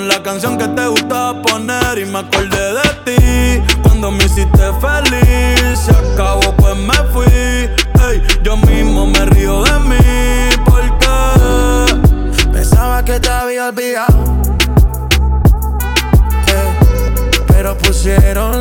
la 0.00 0.22
canción 0.22 0.56
que 0.58 0.66
te 0.68 0.86
gustaba 0.86 1.40
poner 1.42 1.98
y 1.98 2.04
me 2.06 2.18
acordé 2.20 2.74
de 2.74 2.88
ti 3.04 3.62
cuando 3.82 4.10
me 4.10 4.24
hiciste 4.24 4.62
feliz. 4.80 5.78
Se 5.78 5.90
acabó, 5.92 6.54
pues 6.56 6.76
me 6.76 6.94
fui. 7.12 7.24
Ey, 7.26 8.22
yo 8.42 8.56
mismo 8.56 9.06
me 9.06 9.24
río 9.26 9.62
de 9.62 9.78
mí 9.80 9.96
porque 10.64 11.06
Pensaba 12.52 13.04
que 13.04 13.18
te 13.20 13.28
había 13.30 13.68
olvidado. 13.68 14.24
eh, 16.48 16.72
pero 17.48 17.76
pusieron 17.78 18.51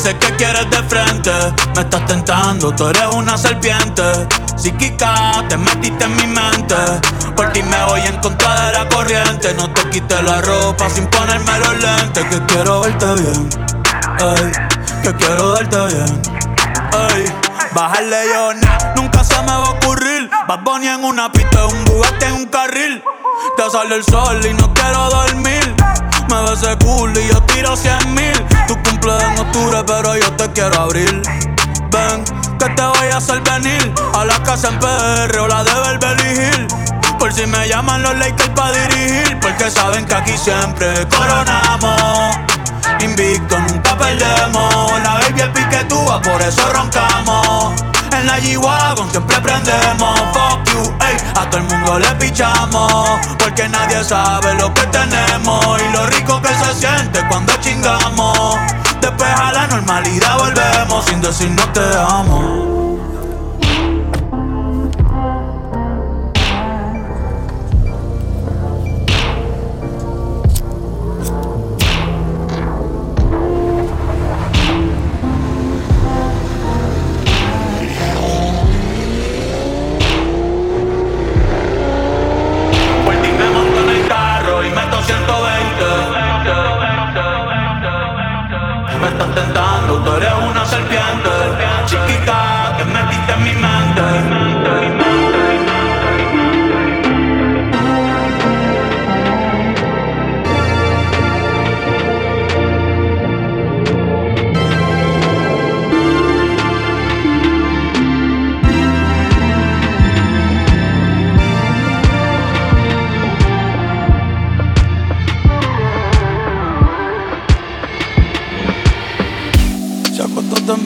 dices 0.00 0.14
que 0.14 0.34
quieres 0.36 0.70
de 0.70 0.82
frente, 0.84 1.30
me 1.74 1.82
estás 1.82 2.06
tentando, 2.06 2.74
tú 2.74 2.88
eres 2.88 3.06
una 3.12 3.36
serpiente. 3.36 4.02
Psíquica, 4.56 5.44
te 5.48 5.56
metiste 5.58 6.04
en 6.04 6.16
mi 6.16 6.26
mente. 6.26 6.76
Por 7.36 7.52
ti 7.52 7.62
me 7.62 7.84
voy 7.84 8.00
en 8.00 8.16
contra 8.18 8.66
de 8.66 8.72
la 8.78 8.88
corriente. 8.88 9.52
No 9.54 9.70
te 9.70 9.88
quites 9.90 10.22
la 10.22 10.40
ropa 10.40 10.88
sin 10.88 11.06
ponerme 11.06 11.58
los 11.58 11.78
lentes. 11.78 12.24
Que 12.24 12.40
quiero 12.46 12.80
verte 12.80 13.06
bien, 13.14 13.50
ey, 14.20 14.52
que 15.02 15.14
quiero 15.14 15.52
verte 15.52 15.86
bien. 15.86 16.22
Ey, 16.92 17.24
bajarle 17.74 18.22
yo, 18.32 18.52
nunca 18.96 19.22
se 19.22 19.38
me 19.42 19.48
va 19.48 19.66
a 19.66 19.70
ocurrir. 19.70 20.30
Bad 20.48 20.60
Bunny 20.60 20.88
en 20.88 21.04
una 21.04 21.30
pista, 21.30 21.66
un 21.66 21.84
Bugatti 21.84 22.24
en 22.24 22.32
un 22.32 22.46
carril. 22.46 23.02
Te 23.56 23.70
sale 23.70 23.96
el 23.96 24.04
sol 24.04 24.40
y 24.46 24.54
no 24.54 24.72
quiero 24.72 25.10
dormir. 25.10 25.74
Me 26.28 26.42
ves 26.42 26.62
ese 26.62 26.76
culo 26.78 27.20
y 27.20 27.28
yo 27.28 27.42
tiro 27.42 27.76
cien 27.76 28.14
mil. 28.14 28.46
Cumple 29.00 29.26
en 29.26 29.38
octubre, 29.38 29.82
pero 29.86 30.16
yo 30.16 30.32
te 30.32 30.50
quiero 30.52 30.80
abrir. 30.80 31.22
Ven, 31.90 32.24
que 32.58 32.68
te 32.68 32.82
voy 32.82 33.08
a 33.12 33.16
hacer 33.16 33.40
venir 33.40 33.92
a 34.14 34.24
la 34.24 34.42
casa 34.42 34.68
en 34.68 34.78
PR 34.78 35.38
o 35.38 35.48
la 35.48 35.64
de 35.64 35.72
Beverly 35.72 36.40
Hills. 36.40 36.74
Por 37.18 37.32
si 37.32 37.46
me 37.46 37.68
llaman 37.68 38.02
los 38.02 38.16
Lakers 38.16 38.50
para 38.50 38.72
dirigir, 38.72 39.38
porque 39.40 39.70
saben 39.70 40.06
que 40.06 40.14
aquí 40.14 40.36
siempre 40.36 41.06
coronamos. 41.08 42.36
Invicto, 43.00 43.58
nunca 43.58 43.96
perdemos. 43.96 44.92
La 45.02 45.14
baby 45.14 45.40
es 45.40 45.48
piquetúa, 45.48 46.20
por 46.22 46.40
eso 46.42 46.72
roncamos. 46.72 47.74
En 48.12 48.26
la 48.26 48.38
G-Wagon 48.38 49.10
siempre 49.10 49.40
prendemos. 49.40 50.20
Fuck 50.32 50.72
you, 50.72 50.94
ey, 51.00 51.16
a 51.36 51.48
todo 51.48 51.58
el 51.58 51.64
mundo 51.64 51.98
le 51.98 52.14
pichamos. 52.16 53.20
Porque 53.38 53.68
nadie 53.68 54.02
sabe 54.04 54.54
lo 54.54 54.72
que 54.74 54.82
tenemos 54.86 55.80
y 55.80 55.92
lo 55.92 56.06
rico 56.06 56.40
que 56.42 56.48
se 56.48 56.74
siente 56.74 57.20
cuando 57.28 57.54
chingamos. 57.60 58.58
Después 59.00 59.30
a 59.30 59.52
la 59.52 59.66
normalidad 59.66 60.38
volvemos 60.38 61.04
sin 61.06 61.20
decir 61.20 61.50
no 61.50 61.72
te 61.72 61.80
amo. 61.96 62.69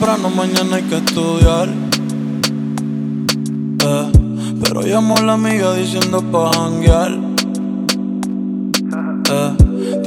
Temprano, 0.05 0.29
mañana 0.29 0.75
hay 0.75 0.83
que 0.83 0.97
estudiar. 0.97 1.67
Eh, 3.83 4.11
pero 4.63 4.81
llamó 4.81 5.17
a 5.17 5.21
la 5.21 5.33
amiga 5.33 5.73
diciendo 5.73 6.21
pa' 6.31 6.51
janguear. 6.53 7.11
Eh, 9.31 9.51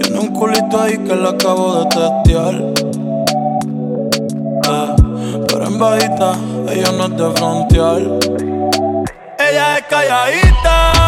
tiene 0.00 0.18
un 0.20 0.28
culito 0.28 0.80
ahí 0.80 0.98
que 0.98 1.16
la 1.16 1.30
acabo 1.30 1.80
de 1.80 1.86
testear. 1.86 2.54
Eh, 4.70 4.94
pero 5.48 5.66
en 5.66 5.78
bajita, 5.80 6.32
ella 6.70 6.92
no 6.92 7.04
es 7.06 7.16
de 7.16 7.30
frontear. 7.32 8.02
Ella 9.50 9.78
es 9.78 9.84
calladita, 9.88 11.07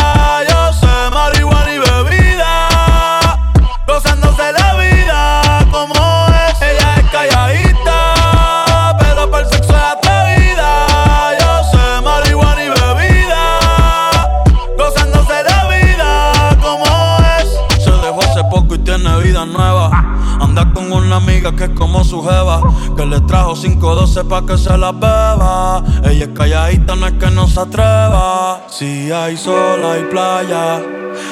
Que 21.55 21.65
es 21.65 21.69
como 21.71 22.03
su 22.03 22.21
jeva, 22.21 22.61
que 22.95 23.05
le 23.05 23.19
trajo 23.21 23.53
512 23.53 24.23
pa' 24.25 24.45
que 24.45 24.57
se 24.57 24.77
la 24.77 24.91
beba. 24.91 25.83
Ella 26.03 26.25
es 26.25 26.29
calladita, 26.29 26.95
no 26.95 27.07
es 27.07 27.13
que 27.13 27.29
no 27.31 27.47
se 27.47 27.59
atreva. 27.59 28.61
Si 28.69 29.11
hay 29.11 29.37
sol, 29.37 29.83
hay 29.83 30.03
playa. 30.03 30.81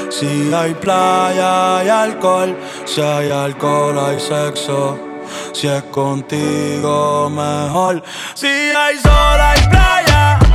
Si 0.09 0.53
hay 0.53 0.73
playa, 0.73 1.77
hay 1.77 1.89
alcohol. 1.89 2.57
Si 2.85 3.01
hay 3.01 3.31
alcohol, 3.31 3.97
hay 3.99 4.19
sexo. 4.19 4.97
Si 5.53 5.67
es 5.67 5.83
contigo, 5.83 7.29
mejor. 7.29 8.03
Si 8.33 8.47
hay 8.47 8.97
sol, 8.97 9.39
hay 9.39 9.67
playa. 9.69 10.48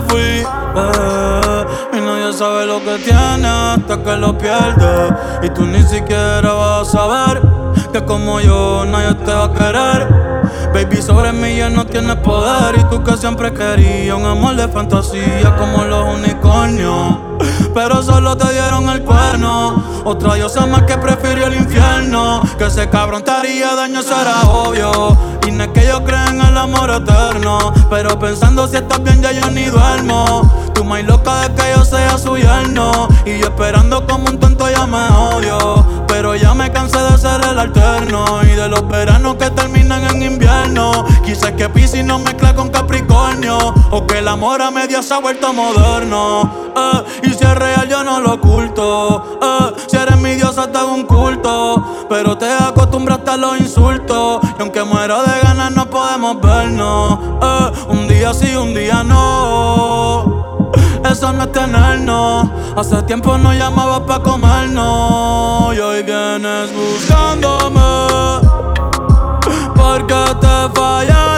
Me 0.00 0.08
fui. 0.08 0.46
Eh, 0.74 1.64
y 1.92 2.00
nadie 2.00 2.32
sabe 2.32 2.66
lo 2.66 2.82
que 2.82 2.98
tiene 2.98 3.46
hasta 3.46 4.02
que 4.02 4.16
lo 4.16 4.36
pierde. 4.36 5.14
Y 5.42 5.50
tú 5.50 5.64
ni 5.64 5.82
siquiera 5.82 6.52
vas 6.52 6.88
a 6.88 6.92
saber 6.92 7.42
que 7.92 8.04
como 8.04 8.40
yo 8.40 8.84
nadie 8.86 9.14
te 9.14 9.32
va 9.32 9.44
a 9.44 9.52
querer. 9.52 10.22
Baby, 10.72 11.02
sobre 11.02 11.32
mí 11.32 11.56
ya 11.56 11.68
no 11.68 11.84
tienes 11.86 12.16
poder. 12.16 12.78
Y 12.78 12.84
tú 12.84 13.02
que 13.02 13.16
siempre 13.16 13.52
querías 13.52 14.16
un 14.16 14.24
amor 14.24 14.56
de 14.56 14.68
fantasía 14.68 15.54
como 15.56 15.84
los 15.84 16.14
unicornios. 16.14 17.18
Pero 17.74 18.02
solo 18.02 18.36
te 18.36 18.52
dieron 18.52 18.88
el 18.88 19.02
cuerno. 19.02 19.82
Otra 20.04 20.34
diosa 20.34 20.66
más 20.66 20.82
que 20.82 20.96
prefirió 20.96 21.46
el 21.46 21.54
infierno. 21.54 22.42
Que 22.58 22.66
ese 22.66 22.88
cabrón 22.88 23.22
te 23.22 23.30
haría 23.30 23.74
daño, 23.74 24.02
será 24.02 24.42
obvio. 24.42 25.31
Que 25.70 25.86
yo 25.86 26.02
crea 26.04 26.26
en 26.26 26.40
el 26.40 26.56
amor 26.56 26.90
eterno. 26.90 27.72
Pero 27.88 28.18
pensando 28.18 28.66
si 28.66 28.76
estás 28.76 29.02
bien, 29.02 29.22
ya 29.22 29.32
yo 29.32 29.50
ni 29.50 29.64
duermo. 29.64 30.70
Tú 30.74 30.84
más 30.84 31.04
loca 31.04 31.48
de 31.48 31.54
que 31.54 31.62
yo 31.74 31.84
sea 31.84 32.18
su 32.18 32.36
yerno. 32.36 33.08
Y 33.24 33.42
esperando 33.42 34.06
como 34.06 34.28
un 34.28 34.38
tonto 34.38 34.68
ya 34.68 34.86
me 34.86 35.06
odio. 35.08 36.04
Pero 36.08 36.34
ya 36.34 36.52
me 36.54 36.70
cansé 36.72 36.98
de 36.98 37.16
ser 37.16 37.40
el 37.48 37.58
alterno. 37.58 38.24
Y 38.42 38.56
de 38.56 38.68
los 38.68 38.86
veranos 38.88 39.36
que 39.36 39.50
terminan 39.50 40.04
en 40.04 40.22
invierno. 40.22 41.04
Quizás 41.24 41.52
que 41.52 41.68
Pisces 41.68 42.04
no 42.04 42.18
mezcla 42.18 42.54
con 42.54 42.68
Capricornio. 42.70 43.58
O 43.90 44.06
que 44.06 44.18
el 44.18 44.28
amor 44.28 44.60
a 44.62 44.70
media 44.70 45.02
se 45.02 45.14
ha 45.14 45.18
vuelto 45.20 45.52
moderno. 45.52 46.72
Eh, 46.76 47.28
y 47.28 47.30
si 47.30 47.44
es 47.44 47.54
real, 47.54 47.88
yo 47.88 48.02
no 48.02 48.20
lo 48.20 48.34
oculto. 48.34 49.38
Eh, 49.40 49.82
si 49.86 49.96
eres 49.96 50.18
mi 50.18 50.34
diosa, 50.34 50.70
te 50.70 50.78
un 50.82 51.04
culto. 51.04 52.01
Pero 52.12 52.36
te 52.36 52.52
acostumbraste 52.52 53.30
a 53.30 53.36
los 53.38 53.58
insultos. 53.58 54.40
Y 54.58 54.60
aunque 54.60 54.84
muero 54.84 55.22
de 55.22 55.40
ganas, 55.42 55.72
no 55.72 55.88
podemos 55.88 56.38
vernos. 56.42 57.18
Eh, 57.42 57.72
un 57.88 58.06
día 58.06 58.34
sí, 58.34 58.54
un 58.54 58.74
día 58.74 59.02
no 59.02 60.42
eso 61.10 61.32
no 61.32 61.44
es 61.44 61.52
tenernos. 61.52 62.48
Hace 62.76 63.02
tiempo 63.04 63.38
no 63.38 63.54
llamaba 63.54 64.04
pa' 64.04 64.22
comernos. 64.22 65.74
Y 65.74 65.80
hoy 65.80 66.02
vienes 66.02 66.70
buscándome. 66.74 67.80
Porque 69.74 70.14
te 70.40 70.68
fallaron 70.74 71.31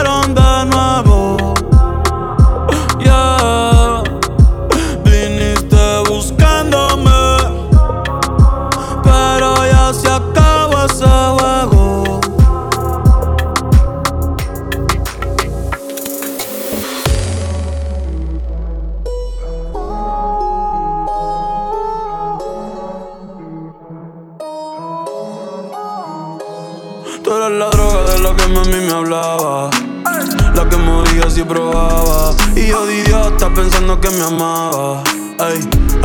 pensando 33.55 33.99
que 33.99 34.09
me 34.09 34.23
amaba. 34.23 35.01
Ey, 35.39 35.59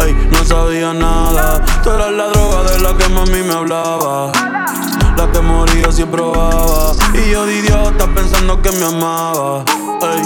ey, 0.05 0.29
no 0.31 0.45
sabía 0.45 0.95
nada. 0.95 1.61
Tú 1.83 1.91
eras 1.91 2.13
la 2.13 2.29
droga 2.29 2.63
de 2.71 2.79
la 2.79 2.97
que 2.97 3.09
mami 3.09 3.43
me 3.43 3.53
hablaba. 3.53 4.33
La 5.17 5.31
que 5.33 5.41
moría 5.41 5.91
si 5.91 6.05
probaba. 6.05 6.93
Y 7.13 7.31
yo 7.31 7.45
de 7.45 7.57
idiota 7.57 8.07
pensando 8.15 8.63
que 8.63 8.71
me 8.73 8.85
amaba. 8.85 9.65
Ey, 10.03 10.23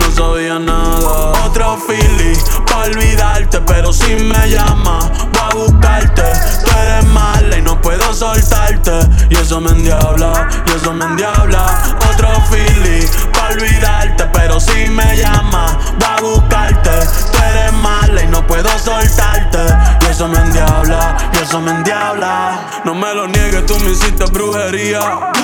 no 0.00 0.10
sabía 0.14 0.58
nada. 0.58 1.32
Otro 1.46 1.78
feeling 1.86 2.36
pa' 2.66 2.84
olvidarte, 2.84 3.60
pero 3.60 3.92
si 3.92 4.16
me 4.16 4.50
llama, 4.50 4.98
voy 5.32 5.42
a 5.42 5.54
buscarte. 5.54 6.22
Tú 6.64 6.70
eres 6.76 7.06
mala 7.06 7.58
y 7.58 7.62
no 7.62 7.80
puedo 7.80 8.12
soltarte. 8.12 8.98
Y 9.30 9.36
eso 9.36 9.60
me 9.60 9.70
endiabla, 9.70 10.48
y 10.66 10.70
eso 10.76 10.92
me 10.92 11.04
endiabla. 11.04 11.96
Otro 12.12 12.28
pa' 12.28 13.29
olvidarte, 13.52 14.24
pero 14.32 14.60
si 14.60 14.88
me 14.88 15.16
llama, 15.16 15.78
voy 15.98 16.08
a 16.08 16.20
buscarte. 16.20 16.90
Tú 17.32 17.38
eres 17.38 17.72
mala 17.74 18.22
y 18.22 18.26
no 18.28 18.46
puedo 18.46 18.68
soltarte. 18.78 19.58
Y 20.02 20.10
eso 20.10 20.28
me 20.28 20.38
endiabla, 20.38 21.16
y 21.32 21.38
eso 21.38 21.60
me 21.60 21.70
endiabla. 21.70 22.82
No 22.84 22.94
me 22.94 23.14
lo 23.14 23.26
niegues, 23.26 23.66
tú 23.66 23.78
me 23.80 23.90
hiciste 23.90 24.24
brujería. 24.26 25.00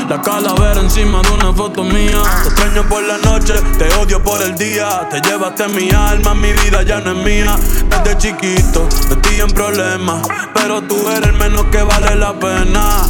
La 0.08 0.20
calavera 0.22 0.80
encima 0.80 1.20
de 1.22 1.30
una 1.30 1.52
foto 1.52 1.82
mía. 1.82 2.22
Te 2.42 2.48
extraño 2.48 2.82
por 2.88 3.02
la 3.02 3.18
noche, 3.18 3.54
te 3.78 3.92
odio 3.96 4.22
por 4.22 4.40
el 4.42 4.56
día. 4.56 5.08
Te 5.10 5.20
llevaste 5.20 5.68
mi 5.68 5.90
alma, 5.90 6.34
mi 6.34 6.52
vida 6.52 6.82
ya 6.82 7.00
no 7.00 7.12
es 7.12 7.24
mía. 7.24 7.56
Desde 7.90 8.18
chiquito 8.18 8.88
metí 9.10 9.40
en 9.40 9.50
problemas, 9.50 10.26
pero 10.54 10.82
tú 10.82 11.08
eres 11.10 11.28
el 11.28 11.32
menos 11.34 11.64
que 11.66 11.82
vale 11.82 12.14
la 12.16 12.32
pena. 12.34 13.02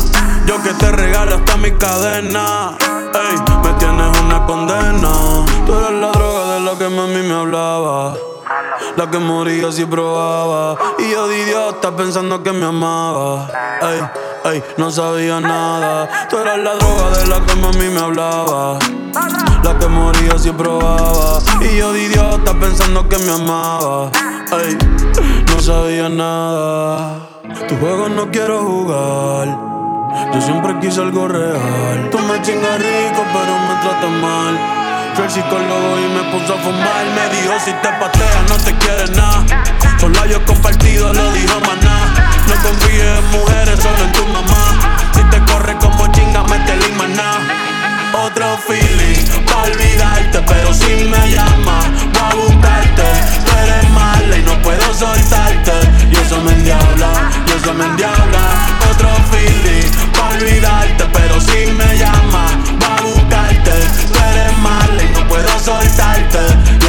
Yo 0.47 0.63
que 0.63 0.73
te 0.75 0.93
regalo 0.93 1.35
hasta 1.37 1.57
mi 1.57 1.73
cadena. 1.73 2.77
Ey, 2.79 3.37
me 3.65 3.73
tienes 3.79 4.19
una 4.21 4.47
condena. 4.47 5.11
Tú 5.67 5.75
eres 5.75 6.01
la 6.01 6.13
droga 6.13 6.55
de 6.55 6.61
la 6.61 6.79
que 6.79 6.89
mami 6.89 7.23
me 7.23 7.35
hablaba. 7.35 8.15
La 8.97 9.11
que 9.11 9.19
moría 9.19 9.73
si 9.73 9.85
probaba. 9.85 10.77
Y 10.99 11.11
yo 11.11 11.27
de 11.27 11.43
idiota 11.43 11.95
pensando 11.97 12.43
que 12.43 12.53
me 12.53 12.67
amaba. 12.67 13.49
Ey, 13.83 14.53
ey, 14.53 14.65
no 14.77 14.91
sabía 14.91 15.41
nada. 15.41 16.29
Tú 16.31 16.39
eras 16.39 16.59
la 16.59 16.75
droga 16.77 17.19
de 17.19 17.27
la 17.27 17.41
que 17.45 17.55
mami 17.57 17.89
me 17.89 18.01
hablaba. 18.01 18.79
La 19.65 19.79
que 19.79 19.89
moría 19.89 20.39
si 20.39 20.53
probaba. 20.53 21.41
Y 21.61 21.77
yo 21.77 21.93
de 21.93 22.03
idiota 22.03 22.55
pensando 22.55 23.09
que 23.09 23.19
me 23.19 23.33
amaba. 23.33 24.11
Ey, 24.63 24.79
no 25.49 25.61
sabía 25.61 26.09
nada. 26.09 27.19
Tu 27.69 27.77
juego 27.79 28.09
no 28.09 28.31
quiero 28.31 28.63
jugar. 28.63 29.77
Yo 30.33 30.41
siempre 30.41 30.79
quise 30.81 31.01
algo 31.01 31.29
real. 31.29 32.09
Tú 32.11 32.19
me 32.19 32.41
chingas 32.43 32.79
rico, 32.79 33.23
pero 33.33 33.53
me 33.69 33.75
tratas 33.83 34.11
mal. 34.11 34.59
Fui 35.15 35.25
al 35.25 35.31
psicólogo 35.31 35.99
y 35.99 36.09
me 36.15 36.23
puso 36.31 36.55
a 36.55 36.59
fumar. 36.59 37.05
Me 37.15 37.37
dijo: 37.37 37.55
Si 37.65 37.73
te 37.73 37.89
pateas, 38.01 38.43
no 38.49 38.57
te 38.57 38.73
quieres 38.79 39.11
nada. 39.11 39.45
Son 39.99 40.13
labios 40.13 40.41
compartidos, 40.47 41.17
lo 41.17 41.33
dijo 41.33 41.61
maná. 41.61 42.15
No 42.49 42.55
confíes 42.63 43.19
en 43.19 43.31
mujeres, 43.31 43.81
solo 43.81 44.05
en 44.05 44.13
tu 44.13 44.27
mamá. 44.27 44.65
Si 45.15 45.23
te 45.25 45.39
corre 45.53 45.77
como 45.79 46.07
chinga, 46.13 46.43
métele 46.45 46.89
y 46.89 46.93
maná. 46.93 47.66
Otro 48.15 48.59
feeling, 48.59 49.25
pa' 49.47 49.63
olvidarte, 49.63 50.41
pero 50.47 50.73
si 50.73 51.05
me 51.05 51.31
llama, 51.31 51.81
voy 52.13 52.23
a 52.23 52.35
buscarte. 52.35 53.03
Tú 53.45 53.53
eres 53.63 53.91
mala 53.91 54.37
y 54.37 54.43
no 54.43 54.61
puedo 54.63 54.95
soltarte. 54.95 55.73
Y 56.11 56.17
eso 56.17 56.41
me 56.41 56.53
endiabla, 56.53 57.31
y 57.47 57.51
eso 57.51 57.75
me 57.75 57.85
endiabla. 57.85 58.45
Otro 58.91 59.09
feeling, 59.31 59.91
pa' 60.17 60.29
olvidarte, 60.37 61.05
pero 61.13 61.41
si 61.41 61.67
me 61.73 61.99
llama, 61.99 62.47
voy 62.79 62.89
a 62.89 63.03
buscarte. 63.03 63.73
Tú 64.09 64.19
eres 64.33 64.59
mala 64.59 65.03
y 65.03 65.09
no 65.13 65.29
puedo 65.29 65.59
soltarte. 65.61 66.86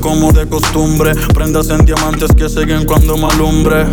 Como 0.00 0.32
de 0.32 0.48
costumbre. 0.48 1.14
Prendas 1.34 1.68
en 1.70 1.84
diamantes 1.84 2.30
que 2.36 2.48
siguen 2.48 2.84
cuando 2.84 3.16
me 3.16 3.26
alumbre. 3.26 3.84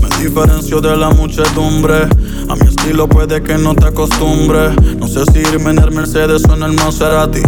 Me 0.00 0.24
diferencio 0.24 0.80
de 0.80 0.96
la 0.96 1.10
muchedumbre. 1.10 2.08
A 2.48 2.56
mi 2.56 2.68
estilo 2.68 3.08
puede 3.08 3.42
que 3.42 3.56
no 3.58 3.74
te 3.74 3.86
acostumbre. 3.86 4.70
No 4.98 5.06
sé 5.08 5.24
si 5.32 5.38
irme 5.40 5.70
en 5.70 5.78
el 5.78 5.90
Mercedes 5.92 6.42
o 6.48 6.54
en 6.54 6.62
el 6.62 6.72
Maserati. 6.72 7.42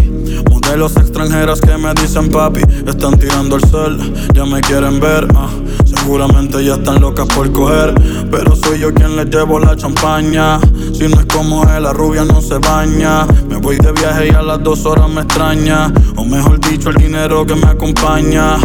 Modelos 0.50 0.96
extranjeras 0.96 1.60
que 1.60 1.76
me 1.76 1.92
dicen 1.94 2.30
papi. 2.30 2.60
Están 2.86 3.18
tirando 3.18 3.56
el 3.56 3.64
sol, 3.68 3.98
ya 4.34 4.44
me 4.44 4.60
quieren 4.60 5.00
ver. 5.00 5.26
ah. 5.34 5.48
Seguramente 5.84 6.64
ya 6.64 6.74
están 6.74 7.00
locas 7.00 7.26
por 7.28 7.50
coger. 7.52 7.94
Pero 8.30 8.56
soy 8.56 8.80
yo 8.80 8.92
quien 8.92 9.16
les 9.16 9.26
llevo 9.26 9.58
la 9.58 9.76
champaña. 9.76 10.58
Si 11.02 11.08
no 11.08 11.18
es 11.18 11.26
como 11.26 11.64
él, 11.64 11.82
la 11.82 11.92
rubia 11.92 12.24
no 12.24 12.40
se 12.40 12.58
baña. 12.58 13.26
Me 13.48 13.56
voy 13.56 13.76
de 13.76 13.90
viaje 13.90 14.28
y 14.28 14.30
a 14.30 14.40
las 14.40 14.62
dos 14.62 14.86
horas 14.86 15.10
me 15.10 15.22
extraña. 15.22 15.92
O 16.14 16.24
mejor 16.24 16.60
dicho, 16.60 16.90
el 16.90 16.94
dinero 16.94 17.44
que 17.44 17.56
me 17.56 17.66
acompaña. 17.66 18.56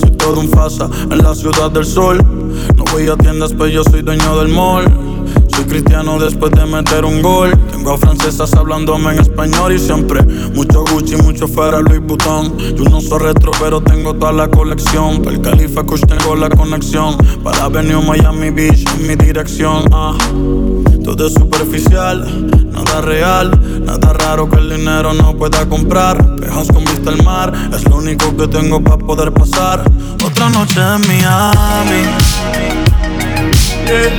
Soy 0.00 0.10
todo 0.12 0.40
un 0.40 0.48
fasa 0.48 0.88
en 1.10 1.18
la 1.18 1.34
ciudad 1.34 1.70
del 1.70 1.84
sol. 1.84 2.16
No 2.78 2.84
voy 2.92 3.10
a 3.10 3.16
tiendas, 3.18 3.52
pero 3.52 3.66
yo 3.66 3.84
soy 3.84 4.00
dueño 4.00 4.38
del 4.38 4.48
mall. 4.48 4.86
Soy 5.54 5.66
cristiano 5.66 6.18
después 6.18 6.50
de 6.52 6.64
meter 6.64 7.04
un 7.04 7.20
gol. 7.20 7.52
Tengo 7.70 7.92
a 7.92 7.98
francesas 7.98 8.54
hablándome 8.54 9.12
en 9.12 9.20
español 9.20 9.74
y 9.74 9.78
siempre 9.78 10.22
mucho 10.54 10.86
Gucci, 10.90 11.16
mucho 11.16 11.46
fuera 11.46 11.80
Louis 11.80 12.00
Vuitton. 12.00 12.56
Yo 12.74 12.84
no 12.84 13.02
soy 13.02 13.18
retro, 13.18 13.50
pero 13.60 13.82
tengo 13.82 14.14
toda 14.14 14.32
la 14.32 14.48
colección. 14.48 15.20
Para 15.20 15.36
el 15.36 15.42
Califa 15.42 15.82
Kush 15.82 16.06
tengo 16.06 16.36
la 16.36 16.48
conexión. 16.48 17.18
Para 17.44 17.64
Avenue 17.64 18.00
Miami 18.00 18.48
Beach 18.48 18.82
en 18.98 19.08
mi 19.08 19.14
dirección. 19.14 19.84
Ah. 19.92 20.16
Todo 21.04 21.26
es 21.26 21.34
superficial, 21.34 22.24
nada 22.70 23.00
real, 23.00 23.50
nada 23.84 24.12
raro 24.12 24.48
que 24.48 24.56
el 24.58 24.70
dinero 24.70 25.12
no 25.12 25.36
pueda 25.36 25.68
comprar. 25.68 26.36
Pejas 26.36 26.68
con 26.68 26.84
vista 26.84 27.10
al 27.10 27.22
mar, 27.22 27.52
es 27.74 27.84
lo 27.88 27.96
único 27.96 28.36
que 28.36 28.46
tengo 28.46 28.80
para 28.82 28.98
poder 28.98 29.32
pasar. 29.32 29.82
Otra 30.24 30.48
noche 30.50 30.80
en 30.80 31.00
Miami. 31.08 32.02
Yeah. 33.86 34.18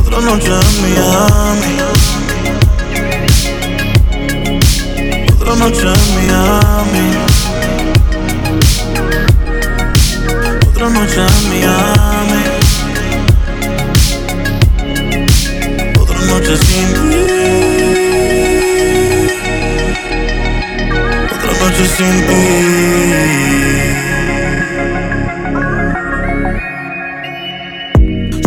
Otra 0.00 0.20
noche 0.20 0.48
en 0.48 0.82
Miami. 0.82 1.74
Otra 5.34 5.56
noche 5.56 5.86
en 5.92 6.14
Miami. 6.16 7.06
Otra 10.68 10.88
noche 10.90 11.20
en 11.20 11.48
Miami. 11.50 12.53
Noche 16.44 16.56
sin 16.62 16.92
ti. 16.92 17.16
Otra 21.32 21.52
noche 21.60 21.84
sin 21.96 22.16
ti. 22.26 22.40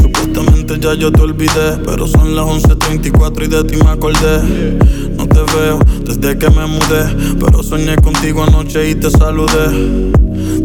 Supuestamente 0.01 0.79
ya 0.79 0.93
yo 0.93 1.11
te 1.11 1.21
olvidé, 1.21 1.77
pero 1.85 2.07
son 2.07 2.35
las 2.35 2.45
11.34 2.45 3.43
y 3.43 3.47
de 3.47 3.63
ti 3.63 3.77
me 3.77 3.89
acordé. 3.89 4.43
No 5.17 5.27
te 5.27 5.41
veo 5.57 5.79
desde 6.05 6.37
que 6.37 6.49
me 6.51 6.67
mudé, 6.67 7.35
pero 7.39 7.63
soñé 7.63 7.95
contigo 7.95 8.43
anoche 8.43 8.89
y 8.91 8.95
te 8.95 9.09
saludé. 9.09 10.01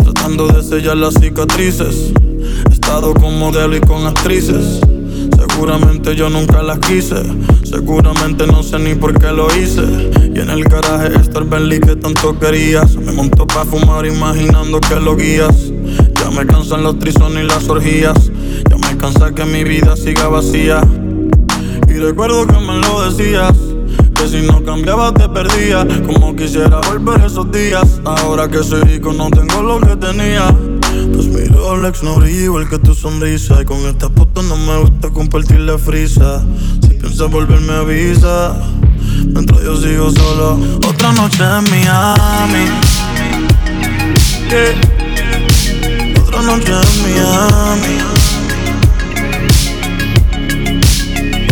Tratando 0.03 0.49
de 0.49 0.63
sellar 0.63 0.97
las 0.99 1.15
cicatrices. 1.15 2.13
He 2.69 2.73
estado 2.73 3.15
con 3.15 3.39
modelo 3.39 3.75
y 3.75 3.81
con 3.81 4.07
actrices. 4.07 4.81
Seguramente 5.63 6.17
yo 6.17 6.29
nunca 6.29 6.61
las 6.61 6.81
quise. 6.81 7.23
Seguramente 7.63 8.49
no 8.49 8.65
sé 8.65 8.81
ni 8.81 8.97
por 8.97 9.17
qué 9.17 9.29
lo 9.29 9.47
hice. 9.57 10.11
Y 10.35 10.41
en 10.41 10.51
el 10.51 10.65
garaje 10.65 11.15
está 11.15 11.39
el 11.39 11.45
Bentley 11.45 11.79
que 11.79 11.95
tanto 11.95 12.37
querías. 12.37 12.97
Me 12.97 13.13
monto 13.13 13.47
pa' 13.47 13.65
fumar 13.65 14.05
imaginando 14.05 14.81
que 14.81 14.97
lo 14.97 15.15
guías. 15.15 15.71
Ya 16.17 16.31
me 16.33 16.45
cansan 16.47 16.83
los 16.83 16.99
trisones 16.99 17.45
y 17.45 17.47
las 17.47 17.69
orgías. 17.69 18.33
Ya 18.69 18.77
me 18.77 18.97
cansa 18.99 19.33
que 19.33 19.45
mi 19.45 19.63
vida 19.63 19.95
siga 19.95 20.27
vacía. 20.27 20.81
Y 21.87 21.93
recuerdo 21.93 22.45
que 22.45 22.59
me 22.59 22.79
lo 22.79 23.09
decías. 23.09 23.55
Que 24.17 24.27
si 24.27 24.45
no 24.45 24.65
cambiaba 24.65 25.15
te 25.15 25.29
perdía. 25.29 25.87
Como 26.09 26.35
quisiera 26.35 26.81
volver 26.91 27.25
esos 27.25 27.53
días. 27.53 28.01
Ahora 28.05 28.49
que 28.49 28.65
soy 28.65 28.81
rico 28.81 29.13
no 29.13 29.31
tengo 29.31 29.63
lo 29.63 29.79
que 29.79 29.95
tenía. 29.95 30.53
Tus 31.13 31.27
Rolex 31.51 32.03
no 32.03 32.17
brilla 32.17 32.45
igual 32.45 32.69
que 32.69 32.79
tu 32.79 32.95
sonrisa. 32.95 33.61
Y 33.61 33.65
con 33.65 33.79
esta 33.87 34.09
puta 34.09 34.43
no 34.43 34.57
me 34.57 34.79
gusta 34.79 35.11
compartir 35.11 35.61
la 35.61 35.79
frisa. 35.79 36.43
Si 36.83 36.89
piensas 36.95 37.31
volverme 37.31 37.73
avisa, 37.73 38.57
mientras 39.27 39.63
yo 39.63 39.77
sigo 39.81 40.11
solo. 40.11 40.59
Otra 40.89 41.13
noche 41.13 41.43
en 41.43 41.65
Miami. 41.71 42.67
Yeah. 44.49 44.75
Otra 46.21 46.43
noche 46.43 46.73
en 46.73 47.03
Miami. 47.03 47.97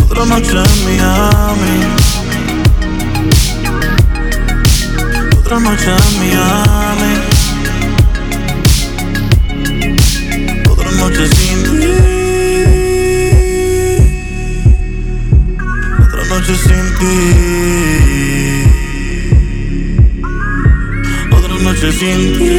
Otra 0.03 0.25
noche 0.25 0.51
en 0.51 0.85
Miami. 0.85 1.85
Otra 5.39 5.59
noche 5.59 5.89
en 5.89 6.19
Miami. 6.19 7.30
noche 11.01 11.25
sin 11.33 11.61
ti. 11.63 11.91
Otra 15.99 16.23
noche 16.29 16.55
sin 16.55 16.85
ti. 16.97 17.15
Otra 21.31 21.55
noche 21.65 21.91
sin 21.91 22.19
ti. 22.37 22.49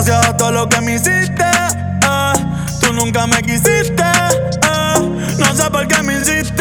Gracias 0.03 0.29
a 0.29 0.35
todo 0.39 0.51
lo 0.53 0.67
que 0.67 0.81
me 0.81 0.95
hiciste. 0.95 1.43
eh. 1.45 2.33
Tú 2.81 2.91
nunca 2.95 3.27
me 3.27 3.43
quisiste. 3.43 4.03
eh. 4.03 5.37
No 5.39 5.55
sé 5.55 5.71
por 5.71 5.87
qué 5.89 6.03
me 6.03 6.15
insiste. 6.15 6.60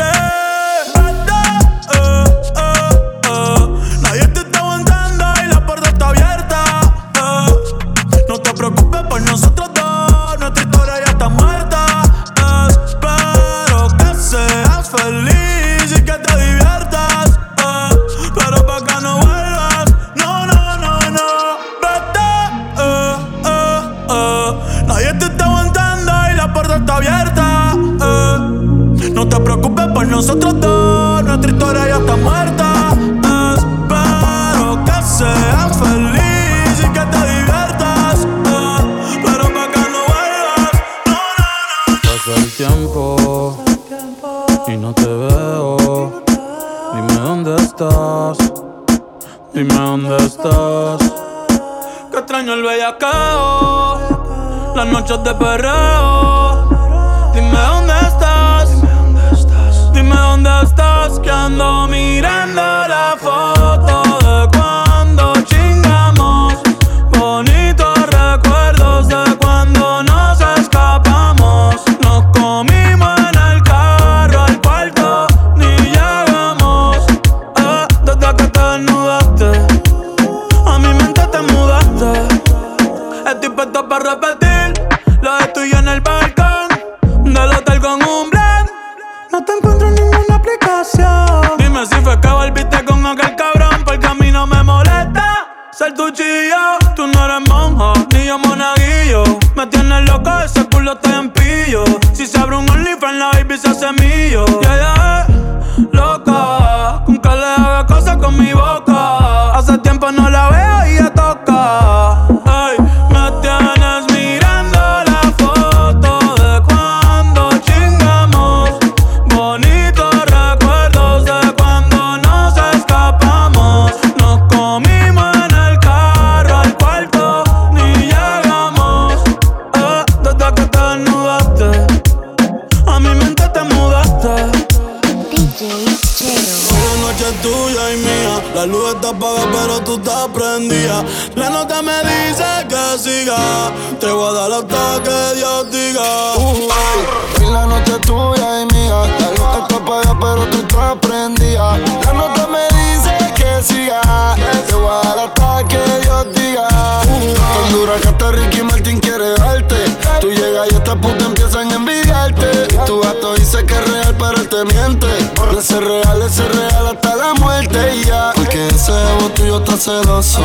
Real, 165.81 166.21
ese 166.25 166.47
real 166.47 166.87
hasta 166.87 167.08
la 167.33 167.39
muerte 167.39 167.95
y 167.95 168.05
ya. 168.05 168.31
Porque 168.35 168.67
ese 168.67 168.91
ego 168.91 169.29
tuyo 169.35 169.57
está 169.59 169.77
celoso. 169.77 170.41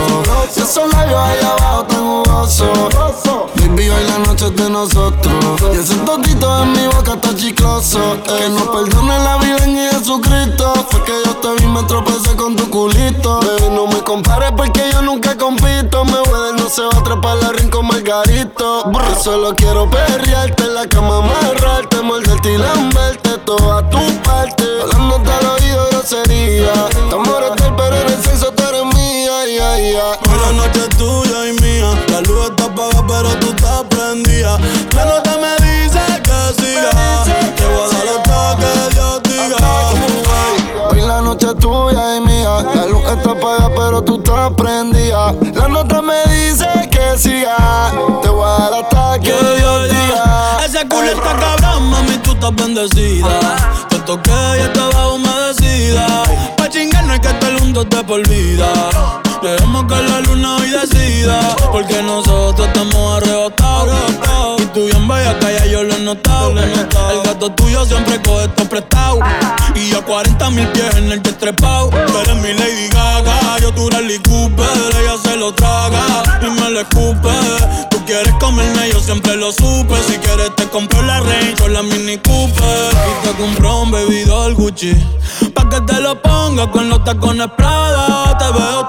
Y 0.56 0.60
esos 0.60 0.92
labios 0.92 1.18
allá 1.18 1.52
abajo 1.52 1.84
tan 1.84 2.04
jugosos. 2.04 2.68
Baby, 3.56 3.88
hoy 3.88 4.04
la 4.08 4.18
noche 4.18 4.46
es 4.46 4.56
de 4.56 4.70
nosotros. 4.70 5.62
Y 5.74 5.78
ese 5.78 5.96
totito 5.96 6.62
en 6.62 6.72
mi 6.72 6.86
boca 6.86 7.14
está 7.14 7.34
chicloso. 7.36 7.98
Que 8.24 8.48
no 8.50 8.72
perdone 8.72 9.18
la 9.18 9.36
vida 9.38 9.64
en 9.64 9.76
Jesucristo. 9.90 10.74
Fue 10.90 11.02
que 11.04 11.12
yo 11.24 11.36
te 11.36 11.62
vi, 11.62 11.66
me 11.68 11.82
tropecé 11.84 12.36
con 12.36 12.56
tu 12.56 12.68
culito. 12.68 13.40
Baby, 13.40 13.74
no 13.74 13.86
me 13.86 14.02
compares 14.02 14.52
porque 14.56 14.82
yo 14.92 15.02
nunca 15.02 15.36
compito. 15.36 16.04
Me 16.04 16.18
voy 16.18 16.52
no 16.56 16.68
se 16.68 16.82
va 16.82 16.90
a 16.94 16.98
atrapar 16.98 17.36
la 17.38 17.52
rincón 17.52 17.86
Margarito. 17.86 18.90
Yo 18.92 19.22
solo 19.22 19.54
quiero 19.54 19.88
perrearte 19.88 20.64
en 20.64 20.74
la 20.74 20.86
cama, 20.86 21.18
amarrarte, 21.18 22.02
morderte 22.02 22.52
y 22.52 22.58
lamberte 22.58 23.38
toda 23.44 23.88
tu 23.88 23.98
parte. 24.22 24.64
Hablándote 24.82 25.32
al 25.32 25.53
oído 26.12 26.24
grosería. 26.24 26.72
Te 27.08 27.14
amores 27.14 27.50
del 27.56 27.74
pero 27.76 27.96
en 27.96 28.08
el 28.08 28.22
sexo 28.22 28.52
tú 28.52 28.62
eres 28.62 28.84
mía, 28.94 29.46
ya, 29.46 29.78
ya. 29.78 30.10
Hoy 30.30 30.38
la 30.44 30.52
noche 30.52 30.80
es 30.80 30.96
tuya 30.96 31.48
y 31.48 31.52
mía. 31.62 31.90
La 32.08 32.20
luz 32.20 32.50
está 32.50 32.64
apagada, 32.64 33.06
pero 33.06 33.28
tú 33.38 33.48
estás 33.48 33.82
prendida. 33.88 34.58
La 34.94 35.04
nota 35.04 35.38
me 35.38 35.66
dice 35.66 36.00
que 36.22 36.62
siga. 36.62 36.90
Te 37.56 37.66
voy 37.66 37.84
a 37.84 37.88
dar 37.88 38.08
hasta 38.16 38.56
que 38.58 38.94
Dios 38.94 39.22
diga. 39.22 40.90
Hoy 40.90 41.00
la 41.00 41.20
noche 41.22 41.46
es 41.48 41.58
tuya 41.58 42.16
y 42.16 42.20
mía. 42.20 42.62
La 42.74 42.86
luz 42.86 43.04
está 43.04 43.30
apagada, 43.30 43.70
pero 43.74 44.02
tú 44.02 44.16
estás 44.16 44.52
prendida. 44.54 45.34
La 45.54 45.68
nota 45.68 46.02
me 46.02 46.22
dice 46.26 46.68
que 46.90 47.18
siga. 47.18 47.92
Te 48.22 48.28
voy 48.28 48.44
a 48.44 48.58
dar 48.58 48.74
hasta 48.74 49.18
que 49.20 49.32
Dios 49.32 49.88
diga. 49.88 50.58
Ese 50.64 50.86
culo 50.88 51.04
está 51.04 51.36
cabrón, 51.36 51.90
mami, 51.90 52.18
tú 52.18 52.32
estás 52.32 52.54
bendecida. 52.54 53.28
Te 53.88 53.98
toqué 54.00 54.32
y 54.58 54.60
estaba 54.60 55.12
humedecida. 55.12 55.53
Pa' 56.56 56.68
chingar 56.70 57.04
no 57.04 57.12
hay 57.12 57.20
que 57.20 57.28
estar 57.28 57.58
juntos 57.58 57.88
de 57.90 58.04
por 58.04 58.26
vida. 58.28 59.23
Dejemos 59.44 59.84
que 59.84 60.02
la 60.02 60.20
luna 60.20 60.56
hoy 60.56 60.70
decida. 60.70 61.38
Porque 61.70 62.02
nosotros 62.02 62.66
estamos 62.66 63.22
arrebatados. 63.22 63.94
Y 64.62 64.66
tú 64.66 64.86
bien 64.86 65.06
bella, 65.06 65.38
calla, 65.38 65.66
yo 65.66 65.82
lo 65.82 65.94
he 65.94 66.00
notado. 66.00 66.52
El 66.58 67.22
gato 67.22 67.52
tuyo 67.52 67.84
siempre 67.84 68.22
coge 68.22 68.44
esto 68.44 68.64
prestado. 68.64 69.18
Y 69.74 69.90
yo 69.90 70.02
40 70.04 70.50
mil 70.50 70.66
pies 70.68 70.96
en 70.96 71.12
el 71.12 71.20
que. 71.20 71.34
Tú 71.44 72.18
eres 72.18 72.36
mi 72.36 72.54
Lady 72.54 72.88
Gaga, 72.88 73.58
yo 73.60 73.68
eres 73.68 74.06
Lee 74.06 74.18
Cooper. 74.20 74.66
Ella 74.98 75.16
se 75.22 75.36
lo 75.36 75.52
traga 75.54 76.22
y 76.40 76.46
me 76.46 76.70
lo 76.70 76.80
escupe. 76.80 77.28
Tú 77.90 78.02
quieres 78.06 78.32
comerme, 78.40 78.90
yo 78.90 78.98
siempre 78.98 79.36
lo 79.36 79.52
supe. 79.52 79.94
Si 80.08 80.16
quieres 80.18 80.56
te 80.56 80.66
compro 80.68 81.02
la 81.02 81.20
Range 81.20 81.62
o 81.64 81.68
la 81.68 81.82
Mini 81.82 82.16
Cooper. 82.16 82.92
Y 82.92 83.26
te 83.26 83.34
compro 83.34 83.82
un 83.82 83.90
bebidor 83.90 84.54
Gucci. 84.54 84.94
Pa' 85.54 85.68
que 85.68 85.82
te 85.82 86.00
lo 86.00 86.20
ponga 86.22 86.70
con 86.70 86.88
los 86.88 87.04
tacones 87.04 87.48
Prada. 87.56 88.38
Te 88.38 88.50
veo 88.58 88.88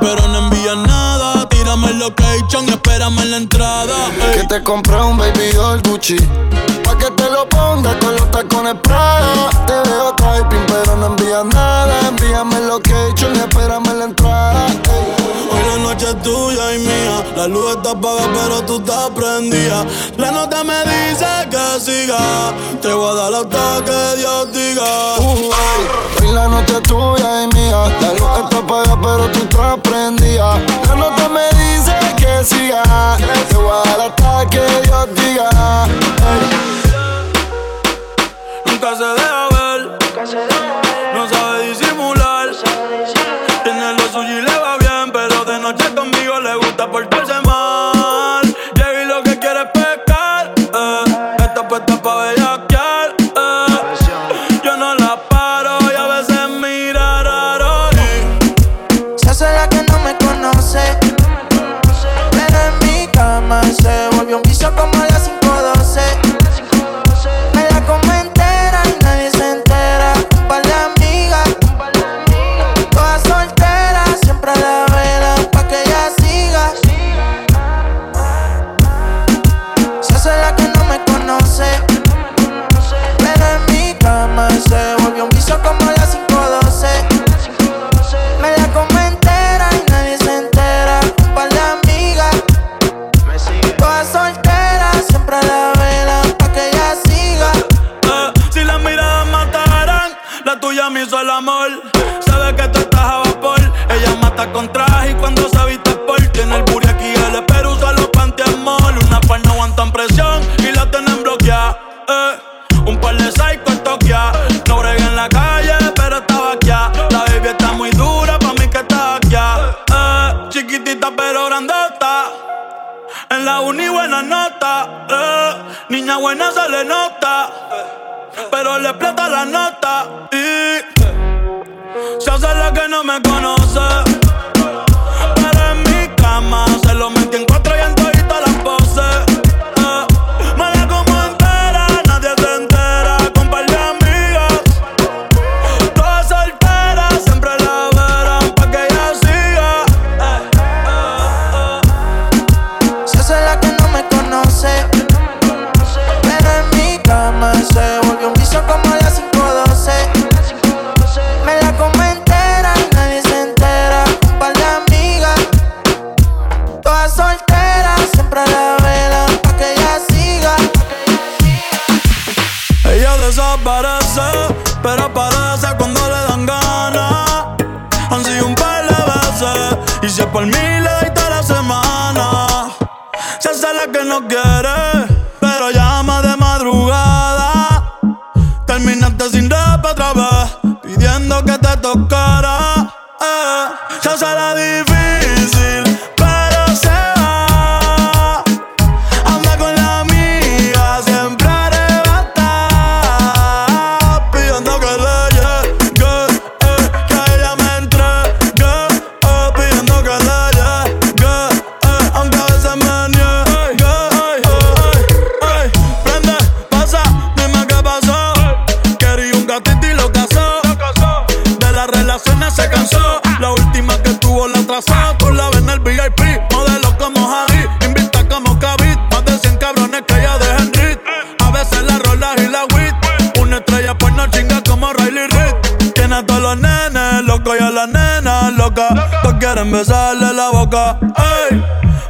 pero 0.00 0.26
no 0.28 0.38
envías 0.38 0.76
nada. 0.76 1.48
Tírame 1.48 1.88
el 1.88 1.98
location 1.98 2.66
y 2.68 2.70
espérame 2.70 3.24
la 3.24 3.36
entrada. 3.36 3.94
ey. 4.32 4.40
Que 4.40 4.46
te 4.46 4.62
compré 4.62 4.96
un 5.00 5.16
baby 5.16 5.52
doll 5.54 5.80
Gucci 5.82 6.16
Pa' 6.84 6.96
que 6.98 7.10
te 7.10 7.30
lo 7.30 7.48
pongas 7.48 7.94
con 7.96 8.14
los 8.14 8.30
tacones 8.30 8.74
Prada 8.82 9.50
Te 9.66 9.72
veo 9.88 10.14
typing 10.16 10.64
pero 10.66 10.96
no 10.96 11.06
envías 11.06 11.44
nada 11.46 11.94
Envíame 12.08 12.56
el 12.56 12.68
location 12.68 13.34
y 13.36 13.38
espérame 13.38 13.92
la 13.98 14.04
entrada. 14.04 14.66
La 15.94 16.00
noche 16.00 16.10
es 16.10 16.22
tuya 16.24 16.74
y 16.74 16.78
mía. 16.80 17.24
La 17.36 17.46
luz 17.46 17.76
está 17.76 17.92
apagada, 17.92 18.28
pero 18.34 18.62
tú 18.62 18.80
te 18.80 18.92
prendida. 19.14 19.86
La 20.16 20.32
nota 20.32 20.64
me 20.64 20.80
dice 20.82 21.24
que 21.48 21.80
siga. 21.80 22.52
Te 22.82 22.92
voy 22.92 23.12
a 23.12 23.14
dar 23.14 23.34
hasta 23.34 23.84
que 23.84 24.16
Dios 24.18 24.52
diga. 24.52 25.18
Uh, 25.20 26.32
la 26.32 26.48
noche 26.48 26.78
es 26.78 26.82
tuya 26.82 27.44
y 27.44 27.54
mía. 27.54 27.84
La 28.00 28.12
luz 28.14 28.28
está 28.42 28.58
apagada, 28.58 29.00
pero 29.00 29.30
tú 29.30 29.46
te 29.46 29.88
prendida. 29.88 30.58
La 30.88 30.96
nota 30.96 31.28
me 31.28 31.46
dice 31.62 31.94
que 32.16 32.44
siga. 32.44 32.82
Te 33.48 33.56
voy 33.56 33.70
a 33.70 33.88
dar 33.88 34.00
hasta 34.08 34.50
que 34.50 34.66
Dios 34.82 35.08
diga. 35.14 35.86
Nunca 38.66 38.96
se 38.96 39.04
deja 39.04 39.53
está 46.92 47.13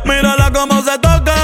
mírala 0.05 0.51
como 0.51 0.83
se 0.83 0.99
toca. 0.99 1.35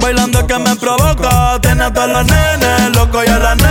Bailando 0.00 0.46
que 0.46 0.58
me 0.58 0.76
provoca. 0.76 1.58
Tiene 1.60 1.84
a 1.84 1.92
todos 1.92 2.08
los 2.08 2.26
nenes, 2.26 2.96
loco 2.96 3.24
y 3.24 3.28
a 3.28 3.38
la 3.38 3.54
nena 3.54 3.67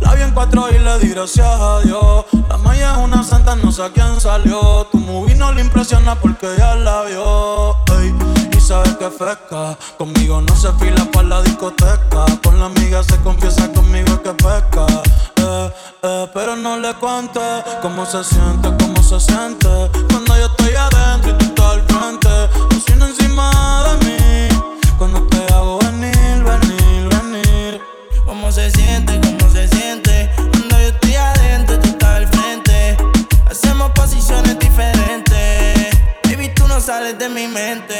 La 0.00 0.14
vi 0.14 0.22
en 0.22 0.30
cuatro 0.30 0.68
y 0.70 0.78
le 0.78 0.98
di 1.00 1.08
gracias 1.08 1.46
a 1.46 1.80
Dios. 1.80 2.24
La 2.48 2.56
maya 2.58 2.92
es 2.92 2.98
una 2.98 3.24
santa, 3.24 3.56
no 3.56 3.72
sé 3.72 3.82
a 3.82 3.90
quién 3.90 4.20
salió. 4.20 4.86
Tu 4.92 4.98
movie 4.98 5.34
no 5.34 5.52
le 5.52 5.60
impresiona 5.60 6.14
porque 6.14 6.46
ya 6.56 6.76
la 6.76 7.02
vio. 7.02 7.76
y 8.56 8.60
sabes 8.60 8.96
que 8.96 9.10
fresca. 9.10 9.76
Conmigo 9.96 10.40
no 10.40 10.54
se 10.54 10.72
fila 10.74 11.04
pa' 11.12 11.24
la 11.24 11.42
discoteca. 11.42 12.26
Con 12.44 12.60
la 12.60 12.66
amiga 12.66 13.02
se 13.02 13.16
confiesa 13.18 13.72
conmigo 13.72 14.22
que 14.22 14.32
pesca. 14.34 14.86
Eh, 15.36 15.72
eh, 16.04 16.26
pero 16.32 16.54
no 16.54 16.78
le 16.78 16.94
cuente 16.94 17.40
cómo 17.82 18.06
se 18.06 18.22
siente, 18.22 18.68
cómo 18.78 19.02
se 19.02 19.18
siente. 19.18 19.68
Cuando 20.10 20.36
yo 20.36 20.46
estoy 20.46 20.74
adentro 20.74 21.30
y 21.30 21.34
tú 21.38 21.44
estás 21.44 21.66
al 21.66 21.82
frente. 21.82 22.58
Cocina 22.70 23.08
encima 23.08 23.84
de 23.84 24.06
mí. 24.06 24.48
Cuando 24.96 25.22
te 25.24 25.52
hago 25.52 25.77
sales 36.88 37.18
de 37.18 37.28
mi 37.28 37.46
mente. 37.46 37.98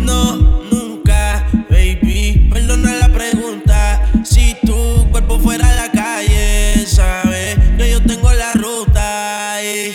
No, 0.00 0.34
nunca, 0.34 1.46
baby. 1.68 2.48
Perdona 2.50 2.94
la 2.94 3.08
pregunta. 3.10 4.00
Si 4.24 4.56
tu 4.64 5.06
cuerpo 5.10 5.38
fuera 5.38 5.70
la 5.74 5.90
calle, 5.92 6.86
sabes 6.86 7.58
que 7.76 7.90
yo 7.90 8.02
tengo 8.02 8.32
la 8.32 8.50
ruta. 8.54 9.62
Y 9.62 9.94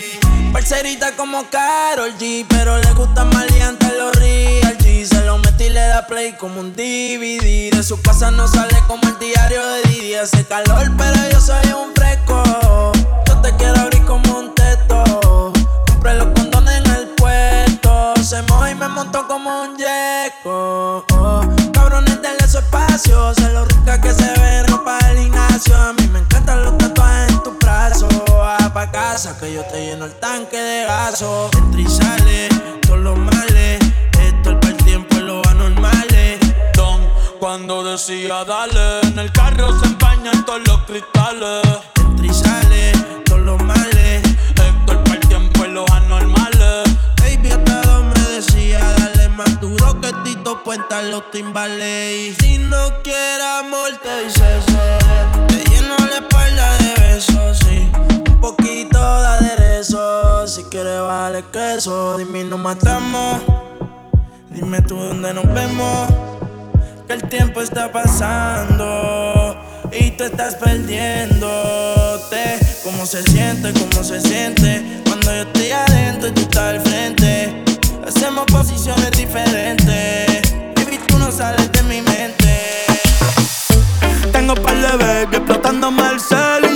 parcerita 0.54 1.14
como 1.14 1.50
Carol 1.50 2.16
G, 2.20 2.46
pero 2.48 2.78
le 2.78 2.94
gusta 2.94 3.26
maleante 3.26 3.88
los 3.98 4.16
real 4.18 4.78
G. 4.78 5.06
Se 5.06 5.26
lo 5.26 5.40
metí 5.40 5.64
y 5.64 5.70
le 5.70 5.88
da 5.88 6.06
play 6.06 6.34
como 6.34 6.60
un 6.60 6.74
DVD. 6.74 7.72
De 7.72 7.82
su 7.82 8.00
casa 8.00 8.30
no 8.30 8.48
sale 8.48 8.78
como 8.86 9.02
el 9.10 9.18
diario 9.18 9.68
de 9.72 9.82
Didi. 9.90 10.14
Hace 10.14 10.46
calor, 10.46 10.92
pero 11.00 11.18
yo 11.32 11.42
soy 11.42 11.72
un 11.72 11.96
fresco. 11.96 12.44
Yo 13.28 13.42
te 13.42 13.56
quiero 13.56 13.80
abrir 13.80 14.04
como 14.06 14.38
un 14.38 14.59
Me 18.90 18.96
montó 18.96 19.28
como 19.28 19.62
un 19.62 19.78
yeco. 19.78 21.06
Oh, 21.14 21.42
cabrones, 21.72 22.20
denle 22.24 22.48
su 22.48 22.58
espacio. 22.58 23.36
Se 23.36 23.54
lo 23.54 23.64
rica 23.66 24.02
que 24.02 24.12
se 24.12 24.32
ve 24.40 24.64
ropa 24.64 24.98
del 25.06 25.20
gimnasio. 25.20 25.78
A 25.78 25.94
mí 25.94 26.08
me 26.08 26.20
encantan 26.20 26.64
los 26.64 26.76
tatuajes 26.80 27.30
en 27.30 27.44
tu 27.44 27.52
brazo. 27.60 28.08
Baja 28.28 28.74
pa' 28.74 28.90
casa 28.90 29.38
que 29.40 29.54
yo 29.54 29.64
te 29.66 29.86
lleno 29.86 30.06
el 30.06 30.14
tanque 30.16 30.58
de 30.58 30.86
gaso. 30.86 31.52
Entra 31.54 31.82
y 31.82 31.88
sale, 31.88 32.50
todos 32.82 33.00
los 33.00 33.18
males. 33.20 33.80
Esto 34.20 34.50
el 34.50 34.78
tiempo 34.78 35.18
y 35.18 35.20
los 35.20 35.46
anormales. 35.48 36.40
Don, 36.74 37.00
cuando 37.40 37.84
decía 37.84 38.44
dale, 38.44 39.02
en 39.04 39.20
el 39.20 39.32
carro 39.32 39.80
se 39.80 39.86
empañan 39.86 40.44
todos 40.46 40.68
los 40.68 40.82
cristales. 40.86 41.62
Entra 41.96 42.26
y 42.26 42.34
sale, 42.34 42.92
todos 43.24 43.42
los 43.42 43.62
males. 43.62 43.99
Más 49.40 49.60
duro 49.62 50.02
que 50.02 50.12
Tito 50.26 50.62
Puenta 50.66 51.02
los 51.02 51.32
timbales. 51.32 52.36
Si 52.40 52.58
no 52.58 53.02
quieres 53.04 53.48
amor, 53.62 53.90
te 54.04 54.26
dice 54.26 54.62
ser. 54.68 55.00
Te 55.48 55.64
lleno 55.70 55.96
la 55.98 56.16
espalda 56.16 56.78
de 56.80 56.94
besos, 57.02 57.58
sí. 57.60 57.90
Un 58.32 58.42
poquito 58.42 59.00
de 59.00 59.28
aderezo. 59.28 60.46
Si 60.46 60.64
quieres, 60.64 61.00
vale 61.02 61.46
queso. 61.54 62.18
Dime, 62.18 62.44
nos 62.44 62.60
matamos. 62.60 63.40
Dime 64.50 64.82
tú 64.82 64.98
dónde 64.98 65.34
nos 65.34 65.48
vemos. 65.54 66.10
Que 67.08 67.14
el 67.14 67.24
tiempo 67.30 67.62
está 67.62 67.94
pasando. 67.94 69.56
Y 69.94 70.12
tú 70.12 70.26
estás 70.26 70.56
perdiéndote. 70.56 72.60
¿Cómo 72.84 73.06
se 73.06 73.24
siente? 73.24 73.72
¿Cómo 73.72 74.04
se 74.04 74.20
siente? 74.20 75.02
Cuando 75.06 75.34
yo 75.34 75.44
estoy 75.44 75.72
adentro 75.72 76.28
y 76.28 76.32
tú 76.34 76.42
estás 76.42 76.64
al 76.64 76.82
frente. 76.82 77.79
Hacemos 78.10 78.46
posiciones 78.48 79.12
diferentes. 79.12 80.52
Baby, 80.76 81.00
tú 81.08 81.20
no 81.20 81.32
sales 81.32 81.72
de 81.72 81.84
mi 81.84 82.02
mente. 82.02 82.88
Tengo 84.32 84.56
par 84.56 84.76
de 84.76 84.98
baby 84.98 85.36
explotándome 85.36 86.02
el 86.14 86.20
cel 86.20 86.69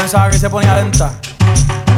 pensaba 0.00 0.30
que 0.30 0.38
se 0.38 0.48
ponía 0.48 0.74
lenta. 0.76 1.12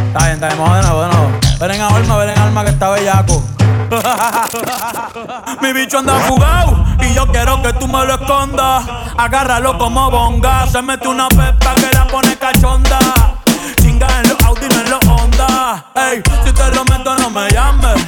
Está 0.08 0.24
bien, 0.24 0.34
está 0.34 0.48
bien, 0.48 0.58
vamos 0.58 0.76
de 0.76 0.82
nuevo, 0.82 1.02
de 1.02 1.08
nuevo. 1.08 1.30
Ven 1.60 1.70
en 1.70 1.80
alma, 1.80 2.16
ven 2.16 2.30
en 2.30 2.38
alma 2.38 2.64
que 2.64 2.70
está 2.70 2.90
bellaco. 2.90 3.44
Mi 5.62 5.72
bicho 5.72 5.98
anda 5.98 6.14
fugado 6.20 6.84
y 7.00 7.14
yo 7.14 7.26
quiero 7.28 7.62
que 7.62 7.72
tú 7.74 7.86
me 7.86 8.04
lo 8.04 8.14
escondas. 8.14 8.84
Agárralo 9.16 9.78
como 9.78 10.10
bonga. 10.10 10.66
Se 10.66 10.82
mete 10.82 11.06
una 11.06 11.28
pepa 11.28 11.74
que 11.76 11.90
la 11.94 12.06
pone 12.08 12.36
cachonda. 12.36 12.98
Chinga 13.80 14.08
en 14.20 14.28
los 14.30 14.42
Audi, 14.42 14.66
no 14.68 14.80
en 14.80 14.90
los 14.90 15.04
Honda. 15.06 15.84
Ey, 15.94 16.22
si 16.44 16.52
te 16.52 16.74
lo 16.74 16.84
meto, 16.84 17.14
no 17.16 17.30
me 17.30 17.48
llames. 17.50 18.04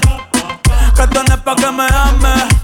Que 0.96 1.02
es 1.02 1.36
pa' 1.38 1.54
que 1.56 1.70
me 1.70 1.86
ames. 1.86 2.64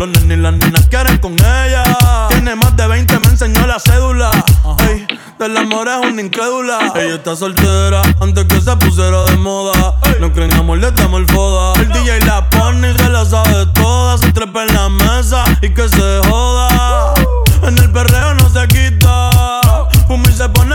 Los 0.00 0.08
nenes 0.08 0.38
y 0.38 0.40
las 0.40 0.54
nenas 0.54 0.86
quieren 0.86 1.18
con 1.18 1.34
ella. 1.34 1.84
Tiene 2.30 2.56
más 2.56 2.74
de 2.74 2.86
20, 2.86 3.18
me 3.18 3.26
enseñó 3.26 3.66
la 3.66 3.78
cédula. 3.78 4.30
Ey, 4.88 5.06
del 5.38 5.54
amor 5.58 5.88
es 5.88 6.10
una 6.10 6.22
incrédula. 6.22 6.90
Ella 6.94 7.16
está 7.16 7.36
soltera 7.36 8.00
antes 8.18 8.46
que 8.46 8.62
se 8.62 8.74
pusiera 8.78 9.22
de 9.24 9.36
moda. 9.36 10.00
No 10.18 10.32
creen 10.32 10.54
amor, 10.54 10.78
le 10.78 10.90
damos 10.92 11.20
el 11.20 11.26
foda. 11.26 11.78
El 11.78 11.88
DJ 11.92 12.18
la 12.20 12.48
pone 12.48 12.92
y 12.92 12.96
se 12.96 13.10
la 13.10 13.26
sabe 13.26 13.66
toda. 13.74 14.16
Se 14.16 14.32
trepa 14.32 14.64
en 14.64 14.74
la 14.74 14.88
mesa 14.88 15.44
y 15.60 15.68
que 15.68 15.86
se 15.86 16.20
joda. 16.30 17.12
En 17.62 17.76
el 17.76 17.92
perreo 17.92 18.32
no 18.32 18.48
se 18.48 18.66
quita. 18.68 19.30
Fumi 20.08 20.32
se 20.32 20.48
pone 20.48 20.74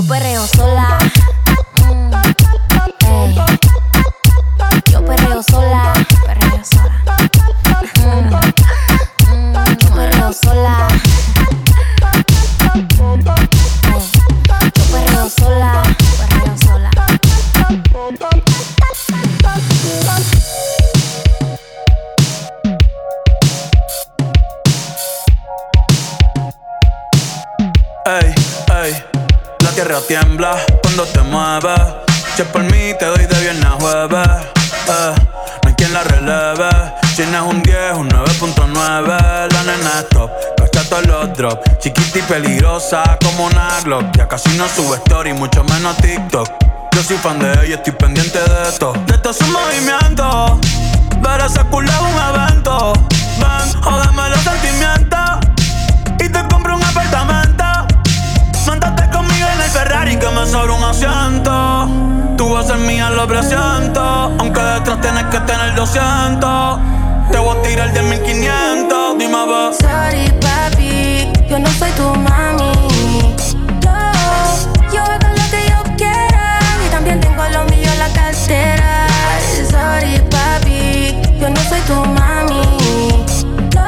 Yo 0.00 0.06
perreo 0.06 0.46
sola. 0.46 0.98
Mm. 1.84 2.10
Yo 4.90 5.04
perreo 5.04 5.42
sola. 5.42 5.92
Perreo. 6.24 6.60
Mm, 7.96 8.30
mm, 9.28 9.54
yo 9.78 9.94
perreo 9.94 10.32
sola. 10.32 10.89
Tiembla 29.98 30.56
cuando 30.82 31.04
te 31.04 31.20
mueves. 31.22 31.80
Si 32.36 32.42
es 32.42 32.48
por 32.48 32.62
mí, 32.62 32.94
te 32.98 33.06
doy 33.06 33.26
de 33.26 33.40
viernes 33.40 33.64
a 33.64 33.70
jueves. 33.70 34.28
Eh, 34.88 35.14
no 35.62 35.68
hay 35.68 35.74
quien 35.74 35.92
la 35.92 36.04
releve. 36.04 36.70
No 37.30 37.36
es 37.36 37.54
un 37.54 37.62
10, 37.62 37.94
un 37.96 38.08
9.9. 38.08 39.52
La 39.52 39.62
nena 39.64 39.98
es 39.98 40.08
top, 40.08 40.30
cacha 40.56 40.88
todos 40.88 41.06
los 41.06 41.36
drops. 41.36 41.78
Chiquita 41.80 42.18
y 42.18 42.22
peligrosa 42.22 43.18
como 43.22 43.46
una 43.46 43.80
Glock. 43.82 44.04
Ya 44.16 44.28
casi 44.28 44.56
no 44.56 44.66
sube 44.68 44.96
story, 44.98 45.32
mucho 45.34 45.64
menos 45.64 45.96
TikTok. 45.98 46.48
Yo 46.92 47.02
soy 47.02 47.16
fan 47.18 47.38
de 47.40 47.52
ella, 47.64 47.74
estoy 47.74 47.92
pendiente 47.92 48.38
de 48.38 48.68
esto. 48.68 48.92
De 49.06 49.18
todos 49.18 49.36
sus 49.36 49.48
movimientos. 49.48 50.60
Ver 51.18 51.40
ese 51.42 51.60
culo 51.64 51.90
es 51.90 52.00
un 52.00 52.34
evento. 52.34 52.92
Ven, 53.38 53.82
lo 63.20 63.28
presiento. 63.28 64.00
Aunque 64.00 64.60
detrás 64.60 65.00
tienes 65.00 65.24
que 65.24 65.38
tener 65.40 65.74
200. 65.74 66.78
Te 67.30 67.38
voy 67.38 67.56
a 67.56 67.62
tirar 67.62 67.92
de 67.92 68.02
1500. 68.02 69.18
Dime, 69.18 69.36
a 69.36 69.44
ver. 69.44 69.74
Sorry, 69.74 70.30
papi, 70.40 71.28
yo 71.48 71.58
no 71.58 71.68
soy 71.70 71.90
tu 71.92 72.14
mami. 72.14 72.72
Yo, 73.84 73.92
yo 74.92 75.02
hago 75.02 75.28
lo 75.28 75.44
que 75.52 75.60
yo 75.68 75.96
quiera 75.96 76.60
y 76.86 76.90
también 76.90 77.20
tengo 77.20 77.42
lo 77.44 77.64
mío 77.66 77.88
en 77.92 77.98
la 77.98 78.08
cartera. 78.08 79.06
Sorry, 79.70 80.18
papi, 80.30 81.20
yo 81.38 81.50
no 81.50 81.60
soy 81.68 81.80
tu 81.80 81.94
mami. 81.94 82.62
Yo, 83.74 83.86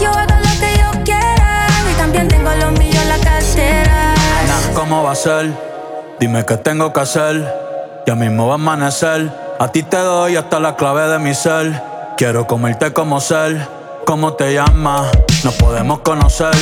yo 0.00 0.10
hago 0.10 0.36
lo 0.46 0.52
que 0.60 0.78
yo 0.78 1.04
quiera 1.04 1.66
y 1.90 1.94
también 1.98 2.28
tengo 2.28 2.50
lo 2.54 2.70
mío 2.72 3.00
en 3.02 3.08
la 3.08 3.18
cartera. 3.18 4.14
¿cómo 4.74 5.02
va 5.02 5.12
a 5.12 5.16
ser? 5.16 5.52
Dime 6.20 6.44
qué 6.46 6.56
tengo 6.56 6.92
que 6.92 7.00
hacer. 7.00 7.68
Ya 8.08 8.14
mismo 8.14 8.46
va 8.46 8.52
a 8.52 8.54
amanecer. 8.54 9.30
A 9.60 9.68
ti 9.68 9.82
te 9.82 9.98
doy 9.98 10.34
hasta 10.36 10.58
la 10.60 10.76
clave 10.76 11.08
de 11.08 11.18
mi 11.18 11.34
ser. 11.34 11.82
Quiero 12.16 12.46
comerte 12.46 12.94
como 12.94 13.20
ser. 13.20 13.68
¿Cómo 14.06 14.32
te 14.32 14.54
llamas? 14.54 15.10
Nos 15.44 15.52
podemos 15.56 15.98
conocer. 15.98 16.54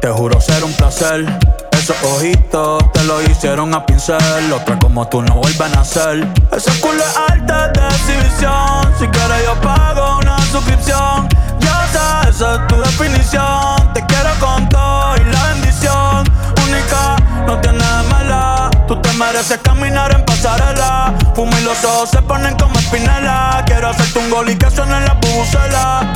Te 0.00 0.08
juro 0.08 0.40
ser 0.40 0.64
un 0.64 0.72
placer. 0.72 1.26
Esos 1.72 2.02
ojitos 2.02 2.90
te 2.94 3.04
lo 3.04 3.20
hicieron 3.20 3.74
a 3.74 3.84
pincel. 3.84 4.50
Otra 4.54 4.78
como 4.78 5.06
tú 5.06 5.20
no 5.20 5.34
vuelven 5.34 5.76
a 5.76 5.84
ser. 5.84 6.26
Ese 6.50 6.72
culo 6.80 7.02
es 7.04 7.30
alta 7.30 7.68
de 7.68 7.86
exhibición. 7.86 8.94
Si 8.98 9.06
quieres, 9.08 9.44
yo 9.44 9.60
pago 9.60 10.20
una 10.20 10.38
suscripción. 10.46 11.28
Ya 11.58 11.88
sabes, 11.92 12.36
esa 12.36 12.54
es 12.54 12.66
tu 12.68 12.76
definición. 12.76 13.92
Te 13.92 14.02
quiero 14.06 14.30
con 14.40 14.66
todo 14.70 15.14
y 15.18 15.30
la 15.30 15.44
bendición. 15.48 16.24
Única, 16.64 17.16
no 17.46 17.60
tienes 17.60 17.82
mala. 17.82 17.99
Tú 17.99 17.99
te 19.10 19.16
mereces 19.18 19.58
caminar 19.58 20.12
en 20.14 20.24
pasarela. 20.24 21.12
Fumo 21.34 21.56
y 21.58 21.62
los 21.62 21.82
ojos 21.84 22.10
se 22.10 22.22
ponen 22.22 22.56
como 22.56 22.78
espinela. 22.78 23.62
Quiero 23.66 23.88
hacerte 23.88 24.18
un 24.18 24.30
gol 24.30 24.48
y 24.50 24.56
que 24.56 24.70
suene 24.70 24.96
en 24.98 25.04
la 25.04 25.14
bubucela. 25.14 26.12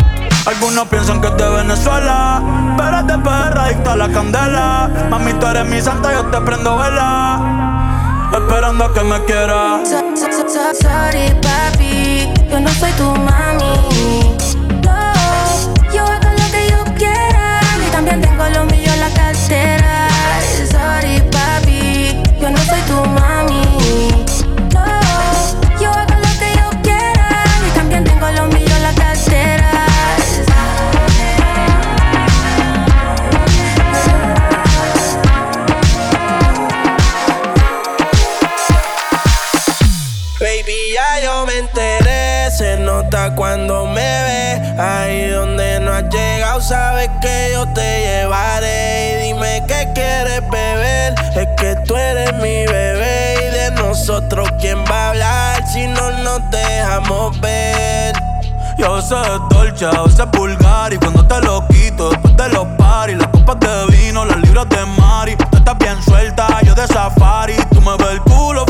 Algunos 0.47 0.87
piensan 0.89 1.21
que 1.21 1.29
es 1.29 1.37
de 1.37 1.49
Venezuela, 1.49 2.43
pero 2.77 2.99
es 3.01 3.07
de 3.07 3.19
perra 3.19 3.65
adicta 3.65 3.97
la 3.97 4.09
candela. 4.11 4.91
Mami, 5.11 5.33
tú 5.35 5.47
eres 5.47 5.65
mi 5.67 5.81
santa, 5.81 6.13
yo 6.13 6.27
te 6.27 6.41
prendo 6.43 6.77
vela. 6.77 7.41
Esperando 8.33 8.85
a 8.85 8.93
que 8.95 9.01
me 9.03 9.25
quieras. 9.25 9.89
So- 9.89 10.17
so- 10.17 10.33
so- 10.33 10.49
so- 10.49 10.75
Sorry, 10.83 11.35
papi, 11.41 12.29
yo 12.51 12.61
no 12.61 12.69
soy 12.75 12.93
tu 12.93 13.05
mami. 13.05 14.37
No, 14.85 15.93
yo 15.95 16.03
hago 16.05 16.31
lo 16.31 16.51
que 16.51 16.69
yo 16.71 16.85
quiera 16.97 17.61
y 17.87 17.91
también 17.91 18.21
tengo 18.21 18.45
lo 18.49 18.65
sabes 46.65 47.11
que 47.21 47.51
yo 47.53 47.67
te 47.69 48.01
llevaré. 48.01 49.13
Y 49.13 49.27
dime 49.27 49.63
qué 49.69 49.91
quieres 49.95 50.41
beber. 50.51 51.15
Es 51.37 51.49
que 51.57 51.77
tú 51.87 51.97
eres 51.97 52.33
mi 52.35 52.67
bebé. 52.67 53.35
Y 53.41 53.55
de 53.55 53.71
nosotros, 53.73 54.49
¿quién 54.61 54.79
va 54.91 55.07
a 55.07 55.09
hablar 55.11 55.67
si 55.69 55.87
no 55.87 56.11
nos 56.11 56.51
dejamos 56.51 57.39
ver? 57.41 58.15
Y 58.77 58.83
a 58.83 58.89
veces 58.89 59.13
es 59.13 59.41
dolce, 59.51 59.87
a 59.87 60.03
veces 60.03 60.19
es 60.19 60.31
vulgar 60.33 60.93
Y 60.93 60.97
cuando 60.97 61.25
te 61.25 61.41
lo 61.43 61.65
quito, 61.69 62.11
después 62.11 62.37
de 62.37 62.49
los 62.49 62.67
paris 62.77 63.17
Las 63.17 63.29
copas 63.29 63.61
de 63.61 63.87
vino, 63.97 64.25
las 64.25 64.37
libras 64.39 64.69
de 64.69 64.85
Mari 64.85 65.37
Tú 65.37 65.59
estás 65.59 65.79
bien 65.79 66.03
suelta, 66.03 66.61
yo 66.63 66.75
de 66.75 66.85
safari 66.89 67.55
Tú 67.73 67.81
me 67.81 67.97
ves 67.97 68.09
el 68.11 68.21
culo 68.23 68.67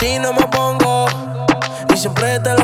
ti 0.00 0.18
no 0.18 0.32
me 0.32 0.46
pongo. 0.46 1.06
Y 1.92 1.96
siempre 1.96 2.40
te 2.40 2.54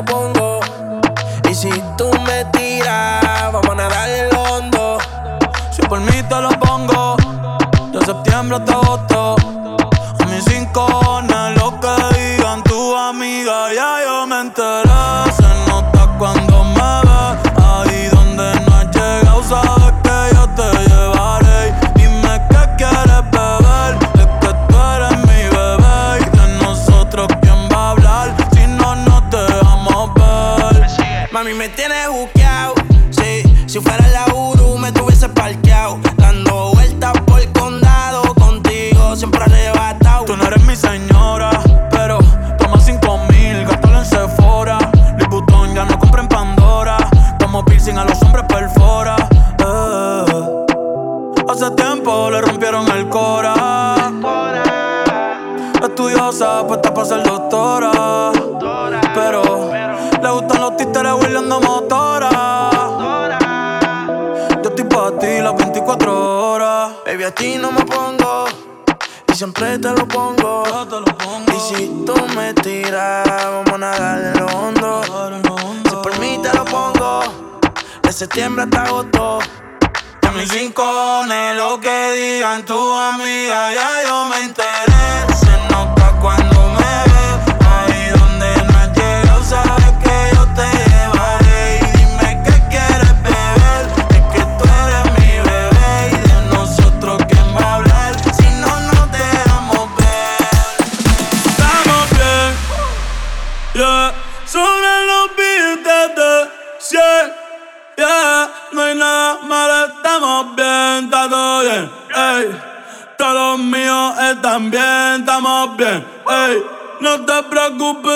No 117.17 117.25
te 117.25 117.43
preocupes, 117.49 118.16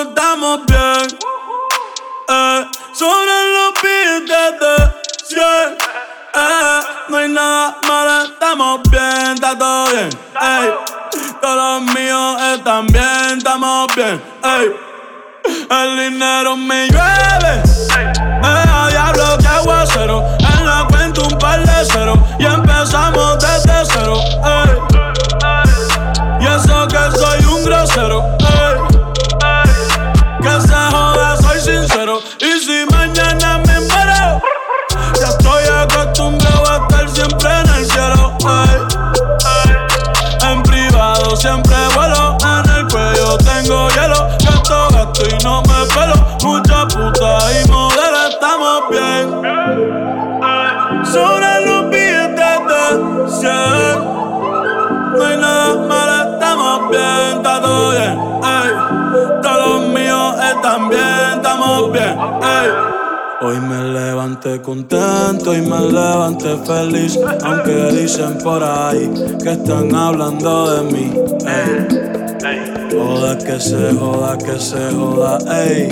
levanté 64.41 64.61
contento 64.61 65.53
y 65.53 65.61
me 65.61 65.79
levanté 65.79 66.57
feliz. 66.65 67.19
Aunque 67.43 67.91
dicen 67.91 68.37
por 68.39 68.63
ahí 68.63 69.09
que 69.41 69.51
están 69.51 69.93
hablando 69.93 70.75
de 70.75 70.91
mí. 70.91 71.13
Ey. 71.45 72.91
Joda 72.91 73.37
que 73.37 73.59
se 73.59 73.93
joda, 73.93 74.37
que 74.37 74.59
se 74.59 74.91
joda, 74.91 75.37
ey, 75.63 75.89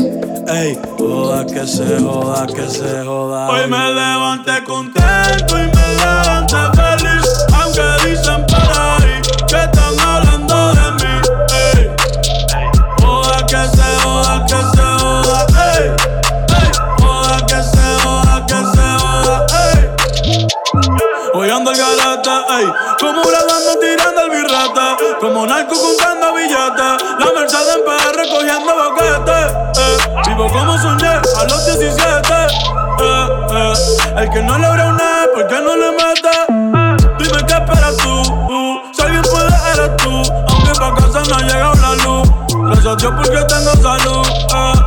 ey. 0.48 0.80
Joda 0.98 1.46
que 1.46 1.66
se 1.66 2.00
joda, 2.00 2.46
que 2.48 2.68
se 2.68 3.06
joda. 3.06 3.50
Hoy 3.50 3.70
me 3.70 3.94
levanté 3.94 4.64
contento 4.66 5.58
y 5.58 5.66
me 5.68 5.96
levanté 5.98 6.58
feliz. 6.76 6.89
Vivo 30.52 30.60
como 30.60 30.78
soñé 30.78 31.08
a 31.08 31.44
los 31.44 31.66
17 31.66 32.00
eh, 32.02 33.28
eh. 33.52 33.74
El 34.18 34.30
que 34.30 34.42
no 34.42 34.58
logra 34.58 34.88
una 34.88 35.26
¿por 35.34 35.48
qué 35.48 35.62
no 35.62 35.76
le 35.76 35.92
mete? 35.92 36.30
Dime 37.20 37.46
qué 37.46 37.54
esperas 37.54 37.98
tú 37.98 38.22
uh, 38.22 38.80
Si 38.92 39.02
alguien 39.02 39.22
puede 39.24 39.48
eres 39.74 39.98
tú. 39.98 40.22
Aunque 40.48 40.72
pa' 40.80 40.96
casa 40.96 41.22
no 41.30 41.36
ha 41.36 41.42
llegado 41.42 41.76
la 41.76 41.96
luz. 42.04 42.30
Gracias 42.84 43.04
a 43.04 43.16
porque 43.16 43.44
tengo 43.48 43.74
salud. 43.82 44.28
Eh. 44.56 44.80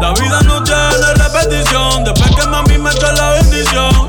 La 0.00 0.12
vida 0.12 0.40
no 0.42 0.62
tiene 0.62 1.14
repetición. 1.14 2.04
Después 2.04 2.36
que 2.36 2.46
mami 2.48 2.78
me 2.78 2.90
echa 2.90 3.12
la 3.12 3.30
bendición 3.30 4.05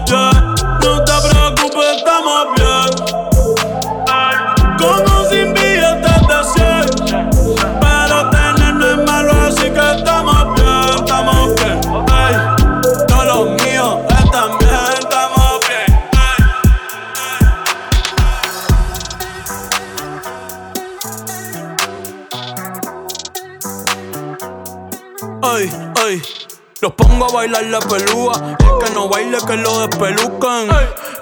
bailar 27.47 27.63
la 27.65 27.79
pelúa. 27.79 28.57
Que 28.83 28.93
no 28.93 29.07
baile, 29.09 29.37
que 29.45 29.55
lo 29.57 29.87
despelucan. 29.87 30.67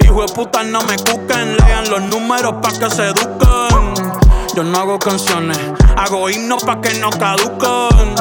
Hijo 0.02 0.26
de 0.26 0.34
puta, 0.34 0.64
no 0.64 0.82
me 0.82 0.98
cuquen. 0.98 1.58
Lean 1.58 1.90
los 1.90 2.02
números 2.04 2.56
pa' 2.62 2.72
que 2.72 2.90
se 2.90 3.08
eduquen. 3.08 3.94
Yo 4.56 4.64
no 4.64 4.78
hago 4.78 5.00
canciones, 5.00 5.60
hago 5.98 6.30
himnos 6.30 6.64
pa' 6.64 6.80
que 6.80 6.94
no 7.00 7.10
caduquen. 7.10 8.16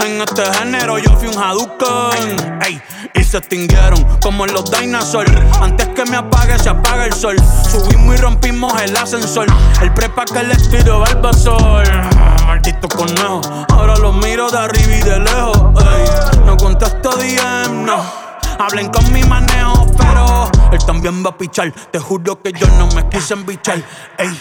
En 0.00 0.22
este 0.22 0.42
género 0.54 0.98
yo 0.98 1.14
fui 1.16 1.28
un 1.28 1.38
Hadouken. 1.38 2.62
Ey, 2.62 2.80
y 3.14 3.22
se 3.22 3.36
extinguieron 3.36 4.02
como 4.22 4.46
los 4.46 4.70
dinosaurs. 4.70 5.30
Antes 5.60 5.88
que 5.88 6.04
me 6.06 6.16
apague, 6.16 6.58
se 6.58 6.70
apaga 6.70 7.04
el 7.04 7.12
sol. 7.12 7.36
Subimos 7.70 8.14
y 8.14 8.18
rompimos 8.18 8.72
el 8.80 8.96
ascensor. 8.96 9.46
El 9.82 9.92
prepa 9.92 10.24
que 10.24 10.42
les 10.42 10.70
tiro 10.70 11.00
Balbasol. 11.00 11.84
Maldito 12.50 12.88
conejo, 12.88 13.40
ahora 13.68 13.94
los 13.98 14.12
miro 14.16 14.50
de 14.50 14.58
arriba 14.58 14.92
y 14.92 15.02
de 15.02 15.20
lejos. 15.20 15.56
No 16.44 16.56
contesto 16.56 17.10
DM, 17.10 17.84
no. 17.84 18.02
Hablen 18.58 18.88
con 18.88 19.12
mi 19.12 19.22
manejo, 19.22 19.86
pero 19.96 20.50
él 20.72 20.84
también 20.84 21.24
va 21.24 21.30
a 21.30 21.38
pichar. 21.38 21.70
Te 21.92 22.00
juro 22.00 22.42
que 22.42 22.50
yo 22.50 22.66
no 22.76 22.88
me 22.88 23.08
quise 23.08 23.34
embichar. 23.34 23.80
Ey, 24.18 24.36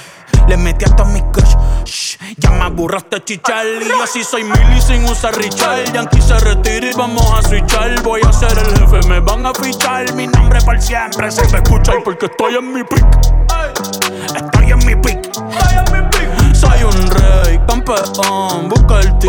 le 0.47 0.57
metí 0.57 0.85
hasta 0.85 1.05
mis 1.05 1.21
crush. 1.31 1.55
Shh, 1.85 2.17
ya 2.37 2.49
me 2.49 2.63
aburraste 2.63 3.23
chichar. 3.23 3.67
Y 3.79 3.87
yo 3.87 4.07
sí 4.07 4.23
soy 4.23 4.43
mili 4.43 4.81
sin 4.81 5.03
usar 5.05 5.37
Richard. 5.37 5.93
Yankee 5.93 6.19
se 6.19 6.39
retira 6.39 6.89
y 6.89 6.93
vamos 6.95 7.31
a 7.37 7.47
switchar. 7.47 8.01
Voy 8.01 8.21
a 8.27 8.33
ser 8.33 8.57
el 8.57 8.79
jefe, 8.79 9.07
me 9.07 9.19
van 9.19 9.45
a 9.45 9.53
fichar. 9.53 10.11
Mi 10.15 10.25
nombre 10.25 10.59
por 10.61 10.81
siempre 10.81 11.29
se 11.29 11.43
escucha. 11.43 11.93
Y 11.95 12.03
porque 12.03 12.25
estoy 12.25 12.55
en 12.55 12.73
mi 12.73 12.83
pick. 12.83 13.05
Estoy 14.35 14.71
en 14.71 14.79
mi 14.79 14.95
pick. 14.95 15.08
Campeón, 17.89 18.69
busca 18.69 18.99
el 18.99 19.17
ti. 19.17 19.27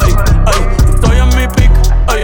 Ay, 0.00 0.14
ay, 0.46 0.94
estoy 0.94 1.18
en 1.18 1.28
mi 1.28 1.46
pick. 1.54 1.70
Ay, 2.06 2.22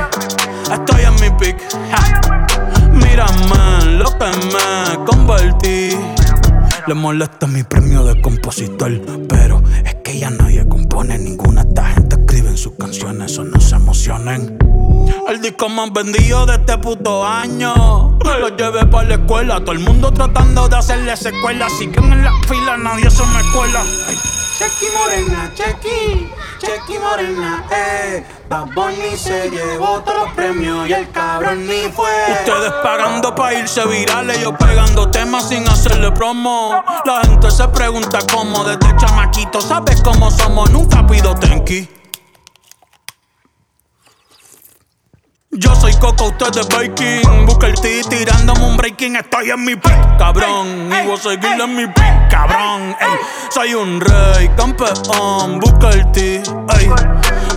estoy 0.72 1.02
en 1.02 1.14
mi 1.16 1.30
pick. 1.38 1.60
Ja. 1.90 2.90
Mírame 2.90 3.98
lo 3.98 4.06
que 4.06 4.24
me 4.24 5.04
convertí. 5.04 5.90
Le 6.86 6.94
molesta 6.94 7.46
mi 7.46 7.64
premio 7.64 8.02
de 8.02 8.18
compositor, 8.22 8.98
pero 9.28 9.62
es 9.84 9.94
que 9.96 10.18
ya 10.18 10.30
nadie 10.30 10.66
compone 10.66 11.18
ninguna. 11.18 11.60
Esta 11.60 11.84
gente 11.84 12.16
escribe 12.16 12.48
en 12.48 12.56
sus 12.56 12.72
canciones, 12.78 13.32
eso 13.32 13.44
no 13.44 13.60
se 13.60 13.76
emocionen. 13.76 14.56
El 15.28 15.42
disco 15.42 15.68
más 15.68 15.92
vendido 15.92 16.46
de 16.46 16.54
este 16.54 16.78
puto 16.78 17.26
año. 17.26 18.18
Lo 18.24 18.56
llevé 18.56 18.86
para 18.86 19.08
la 19.08 19.14
escuela, 19.16 19.60
todo 19.60 19.72
el 19.72 19.80
mundo 19.80 20.10
tratando 20.10 20.66
de 20.66 20.76
hacerle 20.76 21.14
secuela. 21.14 21.68
Siguen 21.78 22.10
en 22.10 22.24
la 22.24 22.32
fila, 22.48 22.78
nadie 22.78 23.10
se 23.10 23.22
me 23.22 23.52
cuela. 23.52 23.82
Ay. 24.08 24.43
Chequi 24.58 24.86
morena, 24.96 25.50
chequi, 25.54 26.30
chequi 26.60 26.98
morena, 26.98 27.64
eh. 27.72 28.24
Bad 28.48 28.68
Bunny 28.74 29.16
se 29.16 29.50
llevó 29.50 30.00
todos 30.00 30.26
los 30.26 30.32
premios 30.34 30.88
y 30.88 30.92
el 30.92 31.10
cabrón 31.10 31.66
ni 31.66 31.90
fue. 31.90 32.08
Ustedes 32.30 32.72
pagando 32.82 33.34
pa' 33.34 33.52
irse 33.54 33.84
virales, 33.86 34.40
yo 34.40 34.56
pegando 34.56 35.10
temas 35.10 35.48
sin 35.48 35.68
hacerle 35.68 36.12
promo. 36.12 36.84
La 37.04 37.22
gente 37.22 37.50
se 37.50 37.66
pregunta 37.68 38.20
cómo, 38.32 38.62
desde 38.62 38.96
chamaquito, 38.96 39.60
¿sabes 39.60 40.00
cómo 40.02 40.30
somos? 40.30 40.70
Nunca 40.70 41.04
pido 41.04 41.34
tenki. 41.34 41.88
Yo 45.56 45.72
soy 45.76 45.92
Coco, 45.94 46.26
usted 46.26 46.58
es 46.58 46.68
Baking. 46.68 47.46
Busca 47.46 47.68
el 47.68 47.74
T 47.74 48.02
tirándome 48.10 48.64
un 48.64 48.76
breaking. 48.76 49.14
Estoy 49.14 49.50
en 49.50 49.64
mi 49.64 49.76
pick, 49.76 50.16
cabrón. 50.18 50.90
Y 50.92 51.06
voy 51.06 51.14
a 51.14 51.16
seguir 51.16 51.60
en 51.60 51.76
mi 51.76 51.86
pick, 51.86 52.28
cabrón. 52.28 52.96
Ey, 53.00 53.18
soy 53.50 53.74
un 53.74 54.00
rey, 54.00 54.50
campeón. 54.56 55.60
Busca 55.60 55.90
el 55.90 56.10
T, 56.10 56.42
ey. 56.42 56.90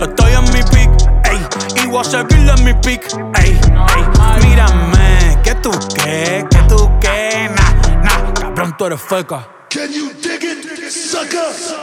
Estoy 0.00 0.32
en 0.32 0.44
mi 0.52 0.62
pick, 0.70 0.90
ey. 1.24 1.82
Y 1.82 1.86
voy 1.88 2.00
a 2.00 2.04
seguir 2.04 2.48
en 2.48 2.64
mi 2.64 2.72
pick, 2.74 3.02
ey. 3.34 3.50
ey. 3.50 4.46
Mírame, 4.46 5.38
que 5.42 5.56
tú 5.56 5.72
qué, 5.92 6.46
que 6.48 6.58
tú 6.68 6.88
qué. 7.00 7.50
Nah, 7.52 7.96
nah, 8.02 8.32
cabrón, 8.32 8.76
tú 8.78 8.86
eres 8.86 9.00
feca. 9.00 9.48
Can 9.70 9.92
you 9.92 10.12
dig 10.22 10.44
it, 10.44 10.90
sucker? 10.90 11.77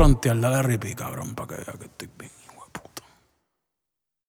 Frontear, 0.00 0.40
dale 0.40 0.62
ripi, 0.62 0.94
cabrón, 0.94 1.34
pa' 1.34 1.46
que 1.46 1.56
que 1.60 1.99